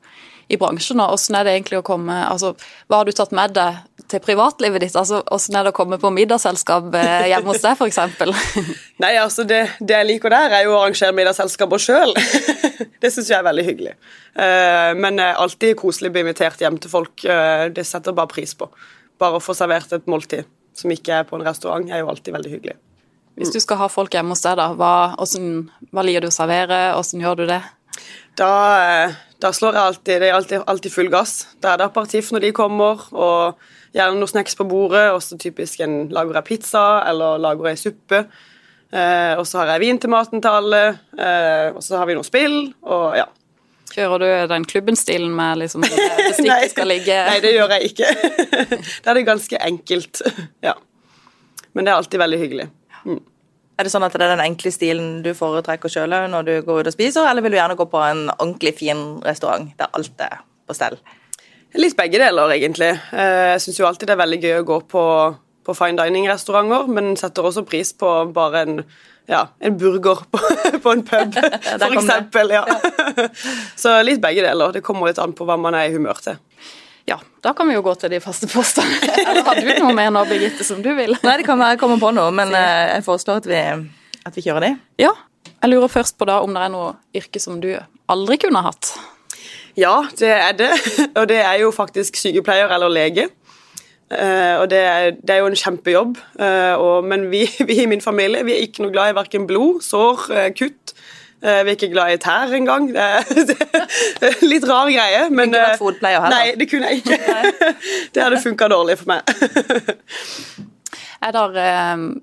i 0.54 0.58
bransjen. 0.60 1.00
og 1.02 1.16
Hvordan 1.16 1.40
er 1.40 1.48
det 1.48 1.54
egentlig 1.56 1.80
å 1.80 1.86
komme 1.88 2.14
altså, 2.30 2.52
Hva 2.86 3.00
har 3.00 3.08
du 3.08 3.16
tatt 3.16 3.32
med 3.34 3.56
deg 3.58 3.80
til 4.10 4.22
privatlivet 4.24 4.82
ditt? 4.84 4.96
altså 4.96 5.22
Hvordan 5.26 5.58
er 5.58 5.66
det 5.66 5.72
å 5.72 5.76
komme 5.76 5.98
på 6.02 6.10
middagsselskap 6.14 6.94
eh, 6.98 7.28
hjemme 7.30 7.52
hos 7.52 7.64
deg, 7.64 7.76
f.eks.? 7.76 8.50
Nei, 9.04 9.12
altså 9.20 9.46
det, 9.48 9.62
det 9.80 9.98
jeg 9.98 10.08
liker 10.10 10.32
der, 10.32 10.58
er 10.58 10.66
jo 10.66 10.76
å 10.76 10.82
arrangere 10.84 11.14
middagsselskaper 11.16 11.82
sjøl. 11.82 12.14
det 13.02 13.12
syns 13.12 13.30
jeg 13.32 13.38
er 13.38 13.46
veldig 13.46 13.66
hyggelig. 13.66 13.94
Eh, 14.34 14.92
men 14.98 15.22
eh, 15.22 15.34
alltid 15.36 15.76
koselig 15.80 16.12
å 16.12 16.16
bli 16.16 16.26
invitert 16.26 16.62
hjem 16.62 16.80
til 16.82 16.92
folk. 16.92 17.14
det 17.22 17.86
setter 17.86 18.12
jeg 18.12 18.20
bare 18.20 18.32
pris 18.32 18.56
på. 18.58 18.70
Bare 19.20 19.38
å 19.38 19.44
få 19.44 19.56
servert 19.56 19.92
et 19.96 20.10
måltid 20.10 20.48
som 20.76 20.92
ikke 20.92 21.22
er 21.22 21.28
på 21.28 21.38
en 21.38 21.46
restaurant, 21.46 21.88
er 21.88 22.02
jo 22.02 22.10
alltid 22.12 22.34
veldig 22.36 22.52
hyggelig. 22.52 22.76
Hvis 23.36 23.52
du 23.52 23.60
skal 23.60 23.80
ha 23.82 23.86
folk 23.92 24.14
hjemme 24.16 24.32
hos 24.32 24.44
deg, 24.44 24.56
da, 24.56 24.70
hva, 24.76 24.92
hvordan, 25.16 25.66
hva 25.92 26.04
liker 26.04 26.24
du 26.24 26.30
å 26.30 26.34
servere? 26.34 26.78
Hvordan 26.96 27.24
gjør 27.24 27.40
du 27.40 27.44
det? 27.50 27.62
Da, 28.36 28.52
da 29.40 29.52
slår 29.56 29.76
jeg 29.76 29.90
alltid 29.90 30.20
Det 30.20 30.28
er 30.28 30.36
alltid, 30.36 30.64
alltid 30.68 30.92
full 30.92 31.10
gass. 31.12 31.34
Da 31.60 31.72
er 31.72 31.80
det 31.80 31.88
aperitif 31.88 32.30
når 32.32 32.46
de 32.46 32.52
kommer, 32.56 33.04
og 33.12 33.68
gjerne 33.96 34.20
noen 34.20 34.30
snacks 34.30 34.58
på 34.58 34.66
bordet. 34.68 35.08
Og 35.14 35.22
så 35.24 35.38
typisk 35.40 35.80
en 35.84 36.04
lager 36.14 36.38
jeg 36.40 36.48
pizza, 36.50 36.84
eller 37.08 37.40
lager 37.42 37.72
jeg 37.72 37.82
suppe. 37.86 38.26
Eh, 38.94 39.34
og 39.34 39.42
så 39.48 39.62
har 39.62 39.74
jeg 39.74 39.82
vin 39.82 39.98
til 39.98 40.12
maten 40.12 40.42
til 40.42 40.60
alle, 40.60 40.82
eh, 41.18 41.74
og 41.74 41.82
så 41.82 41.98
har 41.98 42.06
vi 42.06 42.14
noe 42.14 42.26
spill, 42.26 42.56
og 42.86 43.16
ja. 43.18 43.26
Kjører 43.96 44.22
du 44.22 44.52
den 44.52 44.66
klubben-stilen 44.68 45.30
med 45.34 45.62
liksom 45.62 45.84
det 45.86 45.96
nei, 46.44 46.66
skal 46.68 46.90
ligge 46.90 47.14
nei, 47.28 47.38
det 47.42 47.54
gjør 47.54 47.72
jeg 47.76 47.90
ikke. 47.92 48.10
da 49.02 49.10
er 49.12 49.18
det 49.18 49.24
ganske 49.26 49.60
enkelt. 49.68 50.22
ja. 50.68 50.74
Men 51.72 51.86
det 51.86 51.92
er 51.92 51.96
alltid 51.96 52.22
veldig 52.22 52.40
hyggelig. 52.40 52.68
Er 53.76 53.84
det 53.84 53.92
sånn 53.92 54.06
at 54.06 54.14
det 54.14 54.24
er 54.24 54.34
den 54.36 54.44
enkle 54.46 54.72
stilen 54.72 55.08
du 55.24 55.32
foretrekker 55.36 55.92
sjøl 55.92 56.14
når 56.32 56.46
du 56.46 56.54
går 56.64 56.82
ut 56.82 56.90
og 56.90 56.94
spiser, 56.94 57.26
eller 57.28 57.44
vil 57.44 57.56
du 57.56 57.58
gjerne 57.58 57.76
gå 57.78 57.88
på 57.90 58.00
en 58.06 58.26
ordentlig 58.38 58.72
fin 58.78 59.02
restaurant 59.26 59.68
der 59.80 59.90
alt 59.98 60.24
er 60.24 60.40
på 60.66 60.76
stell? 60.76 60.96
Litt 61.74 61.96
begge 61.98 62.20
deler, 62.22 62.52
egentlig. 62.54 62.92
Eh, 63.12 63.56
jeg 63.56 63.64
syns 63.66 63.80
jo 63.80 63.88
alltid 63.88 64.08
det 64.08 64.14
er 64.14 64.22
veldig 64.22 64.38
gøy 64.44 64.54
å 64.60 64.68
gå 64.68 64.78
på, 64.92 65.02
på 65.66 65.74
fine 65.76 65.98
dining-restauranter, 65.98 66.88
men 66.92 67.16
setter 67.20 67.48
også 67.48 67.66
pris 67.68 67.90
på 67.98 68.12
bare 68.36 68.62
en, 68.64 68.80
ja, 69.28 69.42
en 69.58 69.76
burger 69.80 70.22
på, 70.30 70.40
på 70.84 70.94
en 70.94 71.04
pub, 71.06 71.36
for 71.82 71.98
eksempel. 71.98 72.54
Ja. 72.54 72.64
Så 73.82 73.98
litt 74.06 74.22
begge 74.24 74.46
deler. 74.46 74.72
Det 74.76 74.84
kommer 74.86 75.10
litt 75.10 75.20
an 75.22 75.34
på 75.36 75.48
hva 75.48 75.58
man 75.60 75.76
er 75.76 75.90
i 75.90 75.96
humør 75.96 76.22
til. 76.24 76.38
Ja, 77.06 77.20
da 77.44 77.52
kan 77.54 77.68
vi 77.68 77.76
jo 77.76 77.84
gå 77.86 77.92
til 78.00 78.10
de 78.16 78.18
faste 78.22 78.48
postene. 78.50 78.96
Eller 79.22 79.44
har 79.46 79.60
du 79.60 79.68
noe 79.78 79.92
mer 79.94 80.08
nå, 80.14 80.24
Birgitte, 80.26 80.64
som 80.66 80.80
du 80.82 80.88
vil? 80.96 81.14
Nei, 81.22 81.36
det 81.38 81.46
kan 81.46 81.60
være 81.60 81.76
jeg 81.76 81.82
kommer 81.84 82.00
på 82.02 82.10
noe, 82.16 82.32
men 82.34 82.50
eh, 82.56 82.96
jeg 82.96 83.04
foreslår 83.06 83.44
at 83.44 83.50
vi, 83.50 83.60
at 84.26 84.38
vi 84.38 84.46
kjører 84.46 84.66
de. 84.66 84.72
Ja. 85.04 85.12
Jeg 85.60 85.70
lurer 85.70 85.90
først 85.90 86.16
på 86.18 86.26
da 86.26 86.40
om 86.42 86.56
det 86.56 86.64
er 86.66 86.72
noe 86.72 86.96
yrke 87.16 87.42
som 87.42 87.60
du 87.62 87.70
aldri 88.10 88.40
kunne 88.42 88.64
hatt. 88.66 88.90
Ja, 89.76 89.96
det 90.18 90.30
er 90.32 90.52
det. 90.56 90.70
Og 91.18 91.28
det 91.28 91.40
er 91.42 91.58
jo 91.60 91.72
faktisk 91.74 92.16
sykepleier 92.16 92.72
eller 92.72 92.92
lege. 92.92 93.28
Uh, 94.06 94.62
og 94.62 94.68
det 94.70 94.78
er, 94.78 95.16
det 95.18 95.32
er 95.34 95.40
jo 95.42 95.48
en 95.50 95.56
kjempejobb. 95.58 96.18
Uh, 96.38 96.78
og, 96.78 97.04
men 97.04 97.24
vi, 97.30 97.40
vi 97.68 97.80
i 97.82 97.88
min 97.90 98.00
familie 98.00 98.44
vi 98.46 98.54
er 98.54 98.62
ikke 98.62 98.84
noe 98.84 98.94
glad 98.94 99.10
i 99.10 99.16
verken 99.16 99.48
blod, 99.50 99.80
sår, 99.82 100.28
uh, 100.30 100.44
kutt. 100.54 100.94
Eh, 101.42 101.64
vi 101.64 101.70
er 101.70 101.74
ikke 101.76 101.92
glad 101.92 102.14
i 102.14 102.20
tær 102.20 102.52
engang. 102.56 102.88
Det, 102.94 103.02
det 104.20 104.30
er 104.30 104.46
litt 104.46 104.64
rar 104.68 104.88
greie. 104.88 105.26
Men, 105.28 105.52
Kunne 105.52 105.60
vært 105.60 105.74
eh, 105.74 105.82
fotpleier 105.82 106.24
her, 106.24 106.32
da. 106.32 106.38
Nei, 106.40 106.54
det 106.56 106.68
kunne 106.70 106.90
jeg 106.90 107.02
ikke. 107.02 107.74
Det 108.14 108.24
hadde 108.24 108.40
funka 108.42 108.70
dårlig 108.72 108.96
for 109.02 109.12
meg. 109.12 109.20
Er 111.26 111.36
det 111.52 111.66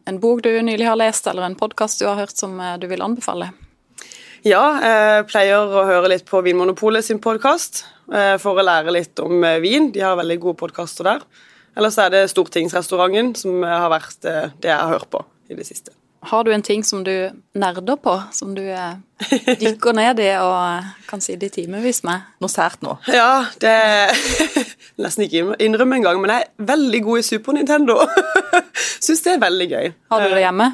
en 0.10 0.20
bok 0.22 0.42
du 0.46 0.50
nylig 0.66 0.88
har 0.90 0.98
lest, 1.00 1.28
eller 1.30 1.46
en 1.46 1.58
podkast 1.60 2.02
du 2.02 2.08
har 2.10 2.18
hørt 2.20 2.36
som 2.38 2.58
du 2.82 2.88
vil 2.90 3.06
anbefale? 3.06 3.52
Ja, 4.44 4.64
jeg 4.84 5.28
pleier 5.30 5.72
å 5.72 5.86
høre 5.88 6.10
litt 6.12 6.26
på 6.28 6.42
Vinmonopolet 6.44 7.06
sin 7.08 7.22
podkast 7.24 7.86
for 8.44 8.60
å 8.60 8.66
lære 8.66 8.92
litt 8.92 9.20
om 9.24 9.40
eh, 9.48 9.62
vin. 9.64 9.88
De 9.96 10.02
har 10.04 10.18
veldig 10.20 10.36
gode 10.44 10.60
podkaster 10.60 11.08
der. 11.08 11.24
Ellers 11.80 11.96
er 11.98 12.12
det 12.12 12.26
Stortingsrestauranten 12.34 13.32
som 13.40 13.64
har 13.64 13.88
vært 13.94 14.28
eh, 14.28 14.52
det 14.60 14.70
jeg 14.74 14.78
har 14.78 14.92
hørt 14.92 15.08
på 15.14 15.24
i 15.48 15.56
det 15.56 15.66
siste. 15.70 15.96
Har 16.24 16.44
du 16.44 16.54
en 16.54 16.62
ting 16.64 16.84
som 16.84 17.04
du 17.04 17.32
nerder 17.60 17.98
på, 18.00 18.14
som 18.32 18.54
du 18.56 18.62
eh, 18.64 19.00
dykker 19.60 19.96
ned 19.96 20.22
i 20.24 20.30
og 20.40 20.54
eh, 20.56 20.92
kan 21.10 21.24
sitte 21.24 21.50
i 21.50 21.52
timevis 21.52 22.04
med? 22.08 22.28
Noe 22.44 22.52
sært 22.52 22.84
nå. 22.86 22.96
Ja, 23.12 23.46
det 23.64 23.74
Nesten 25.04 25.26
ikke 25.26 25.58
innrømme 25.64 25.98
engang, 26.00 26.22
men 26.22 26.36
jeg 26.36 26.48
er 26.48 26.68
veldig 26.76 27.04
god 27.08 27.24
i 27.24 27.28
Super 27.32 27.58
Nintendo. 27.58 27.98
Syns 29.04 29.24
det 29.26 29.36
er 29.36 29.44
veldig 29.44 29.68
gøy. 29.72 29.94
Har 30.14 30.24
du 30.24 30.36
det 30.36 30.44
hjemme? 30.46 30.74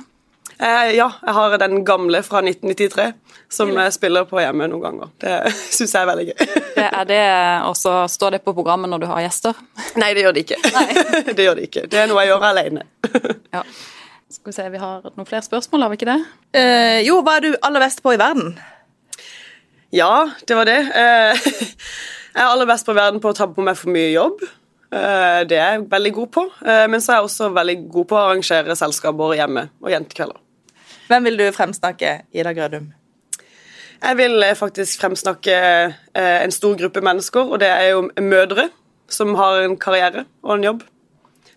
Eh, 0.59 0.89
ja, 0.97 1.05
jeg 1.23 1.33
har 1.37 1.53
den 1.61 1.85
gamle 1.87 2.19
fra 2.25 2.41
1993 2.43 3.13
som 3.49 3.69
jeg 3.71 3.93
spiller 3.95 4.25
på 4.27 4.41
hjemme 4.41 4.67
noen 4.67 4.81
ganger. 4.83 5.11
Det 5.23 5.35
syns 5.77 5.93
jeg 5.95 6.01
er 6.03 6.09
veldig 6.09 6.25
gøy. 6.29 6.65
Er 6.83 7.05
det 7.07 7.21
også 7.69 7.93
Står 8.11 8.35
det 8.35 8.41
på 8.43 8.51
programmet 8.57 8.91
når 8.91 9.05
du 9.05 9.07
har 9.07 9.21
gjester? 9.23 9.55
Nei, 10.01 10.09
det 10.17 10.25
gjør 10.25 10.35
det 10.35 10.43
ikke. 10.43 10.59
det 11.37 11.45
gjør 11.47 11.55
det 11.61 11.69
ikke. 11.69 11.85
Det 11.91 12.01
er 12.03 12.11
noe 12.11 12.25
jeg 12.25 12.33
gjør 12.33 12.49
alene. 12.51 12.83
Ja. 13.55 13.63
Skal 14.29 14.51
vi 14.51 14.53
se, 14.53 14.65
vi 14.69 14.77
har 14.77 15.07
noen 15.15 15.25
flere 15.25 15.41
spørsmål, 15.41 15.81
har 15.81 15.89
vi 15.89 15.97
ikke 15.97 16.05
det? 16.11 16.17
Eh, 16.59 16.99
jo, 17.07 17.15
hva 17.25 17.39
er 17.39 17.47
du 17.47 17.55
aller 17.65 17.81
best 17.81 18.03
på 18.05 18.11
i 18.13 18.19
verden? 18.21 18.51
Ja, 19.95 20.27
det 20.45 20.53
var 20.59 20.67
det. 20.69 20.75
Eh, 20.93 21.47
Jeg 22.35 22.43
er 22.43 22.51
aller 22.51 22.67
best 22.69 22.85
på 22.85 22.93
verden 22.93 23.17
på 23.23 23.31
å 23.31 23.35
ta 23.39 23.47
på 23.49 23.63
meg 23.65 23.79
for 23.79 23.89
mye 23.95 24.11
jobb. 24.13 24.43
Eh, 24.93 25.39
Det 25.49 25.57
er 25.57 25.79
jeg 25.79 25.87
veldig 25.89 26.11
god 26.19 26.29
på. 26.35 26.43
Eh, 26.61 26.83
Men 26.93 27.01
så 27.01 27.15
er 27.15 27.17
jeg 27.23 27.29
også 27.31 27.49
veldig 27.57 27.77
god 27.95 28.07
på 28.11 28.19
å 28.19 28.21
arrangere 28.27 28.75
selskaper 28.77 29.33
hjemme 29.39 29.65
og 29.81 29.89
jentekvelder. 29.95 30.37
Hvem 31.09 31.25
vil 31.25 31.39
du 31.39 31.47
fremsnakke, 31.51 32.19
Ida 32.33 32.51
Grødum? 32.53 32.91
Jeg 34.03 34.17
vil 34.17 34.43
eh, 34.45 34.55
faktisk 34.55 35.01
fremsnakke 35.01 35.55
eh, 35.55 36.43
en 36.43 36.51
stor 36.53 36.75
gruppe 36.77 37.01
mennesker, 37.01 37.49
og 37.49 37.59
det 37.59 37.67
er 37.67 37.87
jo 37.89 38.03
mødre 38.21 38.67
som 39.09 39.33
har 39.35 39.63
en 39.63 39.73
karriere 39.77 40.25
og 40.43 40.55
en 40.55 40.63
jobb. 40.63 40.83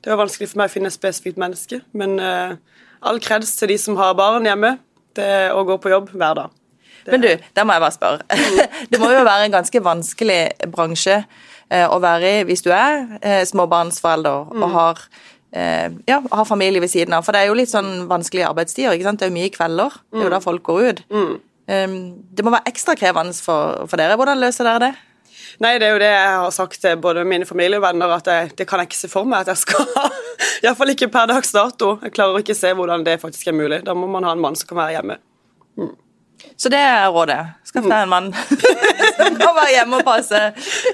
Det 0.05 0.11
var 0.11 0.23
vanskelig 0.23 0.49
for 0.49 0.63
meg 0.63 0.71
å 0.71 0.73
finne 0.73 0.89
et 0.89 0.97
spesifikt 0.97 1.37
menneske, 1.37 1.83
men 1.93 2.17
eh, 2.17 2.57
all 3.05 3.21
kreds 3.21 3.53
til 3.59 3.75
de 3.75 3.77
som 3.79 4.01
har 4.01 4.17
barn 4.17 4.49
hjemme, 4.49 4.79
det 5.21 5.53
å 5.53 5.67
gå 5.69 5.77
på 5.85 5.93
jobb 5.93 6.09
hver 6.17 6.41
dag. 6.41 6.59
Men 7.13 7.21
du, 7.21 7.29
der 7.29 7.69
må 7.69 7.77
jeg 7.77 7.85
bare 7.85 7.99
spørre. 7.99 8.41
Det 8.91 9.01
må 9.03 9.11
jo 9.11 9.25
være 9.27 9.49
en 9.51 9.57
ganske 9.59 9.81
vanskelig 9.85 10.43
bransje 10.71 11.17
å 11.73 11.97
være 11.99 12.29
i 12.29 12.43
hvis 12.47 12.63
du 12.63 12.69
er 12.71 13.45
småbarnsforelder 13.49 14.53
og 14.55 14.67
har, 14.71 15.01
eh, 15.01 15.32
ja, 15.53 16.17
ha 16.33 16.45
familie 16.49 16.81
ved 16.81 16.89
siden 16.89 17.13
av. 17.13 17.27
For 17.27 17.37
det 17.37 17.43
er 17.43 17.51
jo 17.51 17.57
litt 17.59 17.71
sånn 17.73 18.07
vanskelige 18.09 18.49
arbeidstider. 18.49 18.95
ikke 18.97 19.09
sant? 19.09 19.21
Det 19.21 19.29
er 19.29 19.33
jo 19.33 19.37
mye 19.37 19.53
kvelder. 19.53 19.97
Det 20.09 20.23
er 20.23 20.29
jo 20.29 20.35
da 20.35 20.43
folk 20.45 20.63
går 20.65 20.83
ut. 20.89 21.03
Um, 21.13 21.97
det 22.33 22.45
må 22.45 22.51
være 22.51 22.73
ekstra 22.73 22.97
krevende 22.99 23.37
for, 23.39 23.85
for 23.91 24.01
dere. 24.01 24.17
Hvordan 24.19 24.41
løser 24.41 24.67
dere 24.67 24.81
det? 24.87 24.93
Nei, 25.63 25.77
det 25.79 25.87
er 25.87 25.93
jo 25.93 26.01
det 26.01 26.11
jeg 26.11 26.37
har 26.43 26.55
sagt 26.55 26.81
til 26.81 26.97
både 27.01 27.25
mine 27.29 27.47
familievenner, 27.47 28.15
at 28.17 28.27
jeg, 28.27 28.53
det 28.59 28.67
kan 28.69 28.81
jeg 28.81 28.89
ikke 28.91 28.99
se 28.99 29.11
for 29.13 29.29
meg 29.29 29.45
at 29.45 29.53
jeg 29.53 29.61
skal 29.63 29.85
ha. 29.97 30.07
Iallfall 30.65 30.95
ikke 30.95 31.11
per 31.13 31.29
dags 31.31 31.53
dato. 31.55 31.97
Jeg 32.03 32.15
klarer 32.17 32.43
ikke 32.43 32.57
se 32.57 32.73
hvordan 32.79 33.05
det 33.07 33.21
faktisk 33.21 33.53
er 33.53 33.57
mulig. 33.59 33.83
Da 33.87 33.95
må 33.95 34.09
man 34.11 34.25
ha 34.27 34.33
en 34.35 34.43
mann 34.43 34.57
som 34.59 34.71
kan 34.71 34.81
være 34.81 34.97
hjemme. 34.97 35.19
Så 36.59 36.71
det 36.73 36.81
er 36.81 37.09
rådet. 37.13 37.39
Skaff 37.69 37.87
deg 37.87 37.97
en 38.05 38.11
mann 38.11 38.31
som 39.19 39.39
kan 39.39 39.55
være 39.57 39.73
hjemme 39.77 40.01
og 40.01 40.07
passe, 40.07 40.41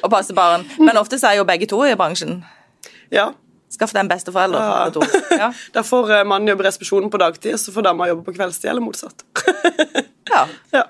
og 0.03 0.11
passe 0.13 0.37
barn. 0.37 0.67
Men 0.81 1.01
ofte 1.01 1.21
er 1.23 1.39
jo 1.39 1.47
begge 1.49 1.69
to 1.71 1.81
i 1.87 1.97
bransjen. 1.99 2.43
Ja. 3.15 3.31
Skaff 3.69 3.93
deg 3.93 4.01
en 4.05 4.09
besteforelder. 4.09 4.61
Ja. 4.61 4.91
to. 4.95 5.03
Ja. 5.39 5.51
Da 5.77 5.83
får 5.85 6.13
eh, 6.19 6.25
mannen 6.29 6.49
jobbe 6.53 6.65
resepsjonen 6.69 7.11
på 7.13 7.21
dagtid, 7.21 7.59
så 7.61 7.73
får 7.75 7.85
dama 7.91 8.09
jobbe 8.09 8.25
på 8.31 8.37
kveldstid, 8.39 8.71
eller 8.71 8.85
motsatt. 8.85 9.25
ja. 10.33 10.47
ja. 10.73 10.87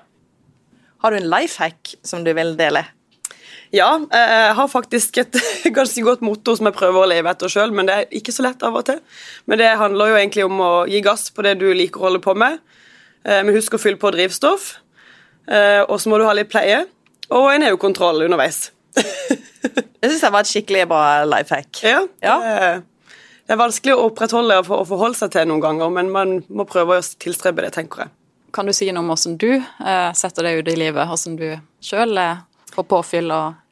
Har 1.03 1.11
du 1.11 1.17
en 1.19 1.29
life 1.31 1.59
hack 1.63 1.95
som 2.03 2.23
du 2.23 2.31
vil 2.35 2.55
dele? 2.59 2.85
Ja, 3.71 3.91
jeg 4.09 4.53
har 4.57 4.67
faktisk 4.71 5.19
et 5.21 5.35
ganske 5.77 6.01
godt 6.01 6.23
motto 6.25 6.55
som 6.57 6.65
jeg 6.65 6.73
prøver 6.79 7.03
å 7.03 7.09
leve 7.11 7.29
etter 7.29 7.51
sjøl, 7.51 7.69
men 7.75 7.85
det 7.85 7.97
er 7.99 8.07
ikke 8.17 8.33
så 8.33 8.47
lett 8.47 8.63
av 8.65 8.79
og 8.79 8.87
til. 8.87 8.97
Men 9.45 9.61
det 9.61 9.67
handler 9.77 10.09
jo 10.09 10.17
egentlig 10.17 10.45
om 10.47 10.63
å 10.65 10.71
gi 10.89 11.03
gass 11.05 11.27
på 11.35 11.45
det 11.45 11.53
du 11.61 11.67
liker 11.77 12.01
å 12.01 12.07
holde 12.07 12.23
på 12.23 12.33
med. 12.39 12.57
Eh, 13.27 13.43
Men 13.43 13.53
husk 13.53 13.75
å 13.77 13.81
fylle 13.83 13.99
på 14.01 14.09
drivstoff. 14.15 14.71
Eh, 15.51 15.83
Og 15.85 15.99
så 16.01 16.09
må 16.09 16.17
du 16.17 16.25
ha 16.25 16.33
litt 16.33 16.49
pleie. 16.49 16.85
Og 17.29 17.51
en 17.53 17.67
EU-kontroll 17.69 18.23
underveis. 18.25 18.71
Det 19.63 20.07
syns 20.09 20.23
jeg 20.23 20.31
var 20.31 20.45
et 20.45 20.51
skikkelig 20.51 20.85
bra 20.89 21.03
life 21.27 21.55
hack. 21.55 21.81
Ja, 21.83 22.05
Ja. 22.23 22.37
Det, 22.39 22.53
er, 22.69 22.81
det 23.49 23.55
er 23.55 23.59
vanskelig 23.59 23.95
å 23.97 24.05
opprettholde 24.07 24.59
og 24.61 24.67
forholde 24.87 25.17
seg 25.17 25.33
til 25.33 25.47
noen 25.49 25.63
ganger, 25.63 25.89
men 25.93 26.11
man 26.13 26.35
må 26.47 26.65
prøve 26.69 26.99
å 26.99 27.07
tilstrebe 27.19 27.65
det, 27.65 27.73
tenker 27.75 28.05
jeg. 28.05 28.13
Kan 28.55 28.69
du 28.69 28.73
si 28.73 28.87
noe 28.89 29.03
om 29.03 29.09
hvordan 29.11 29.35
du 29.41 29.49
eh, 29.57 30.11
setter 30.17 30.47
deg 30.47 30.61
ut 30.61 30.69
i 30.71 30.77
livet, 30.79 31.09
hvordan 31.09 31.35
du 31.37 31.49
sjøl 31.85 32.17
eh, 32.17 32.39
får 32.73 32.87
påfyll 32.89 33.33
og 33.35 33.65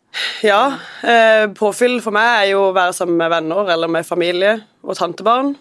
Ja, 0.45 0.61
eh, 1.05 1.45
påfyll 1.57 1.99
for 2.01 2.15
meg 2.15 2.27
er 2.41 2.51
jo 2.51 2.67
å 2.67 2.75
være 2.75 2.93
sammen 2.97 3.17
med 3.21 3.31
venner 3.33 3.71
eller 3.73 3.89
med 3.91 4.05
familie 4.05 4.55
og 4.83 4.97
tantebarn. 4.97 5.55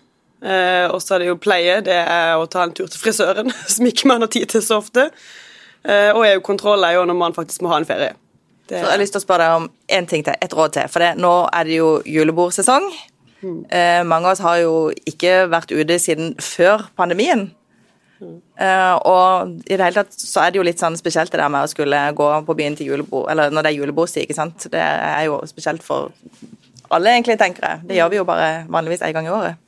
Eh, 0.44 0.84
og 0.92 1.00
så 1.00 1.16
er 1.16 1.24
det 1.24 1.30
jo 1.30 1.38
pleie, 1.40 1.80
det 1.84 1.96
er 1.96 2.36
å 2.36 2.46
ta 2.50 2.66
en 2.66 2.74
tur 2.76 2.88
til 2.92 3.00
frisøren, 3.00 3.52
som 3.74 3.88
ikke 3.88 4.08
man 4.10 4.24
har 4.24 4.32
tid 4.32 4.48
til 4.52 4.64
så 4.64 4.80
ofte. 4.82 5.08
Eh, 5.86 6.10
og 6.12 6.24
EU-kontroll 6.28 6.84
er 6.84 6.98
jo 6.98 7.04
når 7.08 7.18
man 7.20 7.36
faktisk 7.36 7.64
må 7.64 7.72
ha 7.72 7.80
en 7.80 7.88
ferie. 7.88 8.14
Det, 8.66 8.80
Så 8.80 8.82
jeg 8.82 8.90
har 8.90 9.02
lyst 9.02 9.14
til 9.14 9.22
å 9.22 9.26
spørre 9.26 9.44
deg 9.46 9.60
om 9.60 9.68
en 9.98 10.08
ting 10.10 10.24
til, 10.26 10.34
et 10.42 10.56
råd 10.58 10.74
til. 10.74 10.88
For 10.90 11.04
det, 11.04 11.12
nå 11.22 11.34
er 11.54 11.68
det 11.68 11.78
jo 11.78 11.90
julebordsesong. 12.02 12.88
Eh, 13.46 14.02
mange 14.02 14.26
av 14.26 14.32
oss 14.32 14.42
har 14.42 14.58
jo 14.62 14.74
ikke 15.06 15.44
vært 15.52 15.70
ute 15.70 15.98
siden 16.02 16.34
før 16.42 16.88
pandemien. 16.98 17.50
Eh, 18.16 18.94
og 19.04 19.58
i 19.68 19.76
det 19.76 19.84
hele 19.84 20.00
tatt 20.00 20.14
så 20.16 20.42
er 20.42 20.52
det 20.52 20.60
jo 20.60 20.64
litt 20.66 20.80
sånn 20.80 20.96
spesielt 20.96 21.32
det 21.32 21.40
der 21.40 21.52
med 21.52 21.66
å 21.66 21.70
skulle 21.70 21.98
gå 22.16 22.28
på 22.46 22.56
byen 22.56 22.78
til 22.78 22.90
julebord, 22.90 23.28
eller 23.32 23.52
når 23.52 23.66
det 23.66 23.72
er 23.72 23.80
julebordstid, 23.82 24.24
ikke 24.24 24.38
sant. 24.38 24.68
Det 24.72 24.80
er 24.82 25.26
jo 25.28 25.42
spesielt 25.48 25.84
for 25.84 26.14
alle, 26.88 27.12
egentlig, 27.12 27.36
tenker 27.40 27.66
jeg. 27.66 27.84
Det 27.90 27.98
gjør 27.98 28.12
vi 28.12 28.20
jo 28.20 28.28
bare 28.28 28.48
vanligvis 28.72 29.04
en 29.04 29.16
gang 29.16 29.28
i 29.28 29.34
året. 29.34 29.62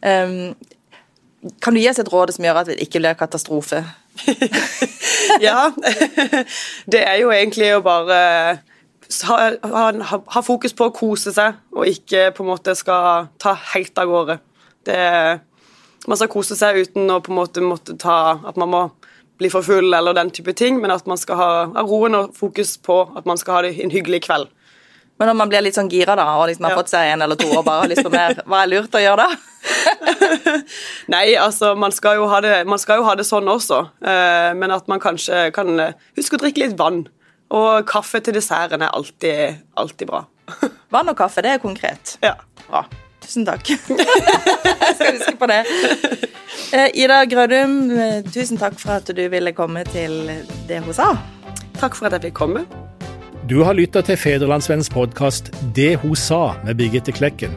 Um, 0.00 1.50
kan 1.62 1.74
du 1.74 1.80
gi 1.80 1.88
oss 1.88 2.00
et 2.02 2.10
råd 2.12 2.34
som 2.34 2.44
gjør 2.44 2.62
at 2.62 2.70
det 2.72 2.80
ikke 2.84 3.00
blir 3.00 3.16
katastrofe? 3.18 3.82
ja, 5.46 5.70
det 6.92 7.02
er 7.04 7.16
jo 7.22 7.32
egentlig 7.34 7.72
å 7.76 7.82
bare 7.84 8.18
ha, 9.26 9.38
ha, 9.72 10.20
ha 10.36 10.42
fokus 10.46 10.74
på 10.76 10.88
å 10.88 10.94
kose 10.94 11.32
seg, 11.34 11.58
og 11.74 11.88
ikke 11.90 12.30
på 12.36 12.44
en 12.44 12.50
måte 12.52 12.76
skal 12.78 13.30
ta 13.42 13.56
helt 13.74 13.98
av 13.98 14.10
gårde. 14.10 14.38
Det, 14.86 15.00
man 16.08 16.20
skal 16.20 16.32
kose 16.32 16.56
seg 16.56 16.78
uten 16.84 17.10
å 17.12 17.20
på 17.20 17.32
en 17.34 17.36
måte 17.36 17.60
måtte 17.60 17.92
ta 18.00 18.38
At 18.48 18.56
man 18.56 18.70
må 18.72 18.78
bli 19.40 19.50
for 19.52 19.60
full 19.64 19.92
eller 19.92 20.16
den 20.16 20.30
type 20.32 20.52
ting, 20.56 20.78
men 20.80 20.92
at 20.92 21.06
man 21.08 21.20
skal 21.20 21.36
ha, 21.40 21.50
ha 21.74 21.84
roen 21.84 22.16
og 22.16 22.32
fokus 22.36 22.74
på 22.80 23.02
at 23.16 23.28
man 23.28 23.40
skal 23.40 23.58
ha 23.58 23.62
det 23.66 23.74
en 23.80 23.92
hyggelig 23.92 24.22
kveld. 24.26 24.48
Men 25.20 25.28
når 25.28 25.36
man 25.36 25.50
blir 25.52 25.60
litt 25.64 25.76
sånn 25.76 25.88
gira 25.92 26.14
da, 26.16 26.26
og 26.40 26.46
liksom 26.48 26.64
har 26.64 26.72
Ja. 26.72 26.80
fått 26.80 26.92
seg 26.92 27.10
en 27.12 27.22
eller 27.24 27.36
to 27.36 27.48
og 27.52 27.64
bare 27.66 27.82
har 27.82 27.90
lyst 27.92 28.04
på 28.04 28.12
mer, 28.12 28.38
hva 28.48 28.62
er 28.62 28.70
lurt 28.72 28.94
å 28.96 29.02
gjøre 29.02 29.26
da? 29.26 29.36
Nei, 31.10 31.34
altså, 31.34 31.74
man 31.74 31.92
skal 31.92 32.20
jo 32.20 32.28
ha 32.30 32.38
det, 32.44 32.54
man 32.70 32.78
skal 32.78 33.00
jo 33.00 33.06
ha 33.08 33.16
det 33.18 33.26
sånn 33.26 33.48
også, 33.50 33.80
eh, 34.06 34.50
men 34.58 34.70
at 34.70 34.86
man 34.90 35.02
kanskje 35.02 35.48
kan 35.54 35.72
eh, 35.82 35.96
huske 36.18 36.38
å 36.38 36.42
drikke 36.42 36.62
litt 36.62 36.76
vann. 36.78 37.02
Og 37.50 37.82
kaffe 37.90 38.20
til 38.22 38.36
desserten 38.36 38.84
er 38.86 38.94
alltid, 38.94 39.64
alltid 39.74 40.06
bra. 40.06 40.22
Vann 40.94 41.10
og 41.10 41.16
kaffe, 41.18 41.42
det 41.42 41.56
er 41.56 41.62
konkret. 41.62 42.16
ja. 42.22 42.36
Bra. 42.68 42.84
Tusen 43.20 43.44
takk. 43.44 43.66
Jeg 43.70 44.94
skal 44.96 45.16
huske 45.18 45.34
på 45.36 45.48
det. 45.50 45.58
Eh, 46.72 46.86
Ida 47.02 47.24
Grødum, 47.28 47.74
tusen 48.30 48.60
takk 48.60 48.78
for 48.78 48.94
at 49.00 49.10
du 49.10 49.24
ville 49.32 49.52
komme 49.52 49.82
til 49.90 50.30
det 50.70 50.78
hun 50.86 50.94
sa. 50.94 51.10
Takk 51.80 51.98
for 51.98 52.06
at 52.06 52.16
jeg 52.16 52.30
fikk 52.30 52.38
komme. 52.38 52.64
Du 53.50 53.60
har 53.66 53.74
lytta 53.74 54.04
til 54.06 54.16
Federlandsvennens 54.20 54.90
podkast 54.94 55.50
'Det 55.74 55.98
hun 56.00 56.14
sa' 56.14 56.64
med 56.64 56.78
Birgitte 56.78 57.12
Klekken. 57.12 57.56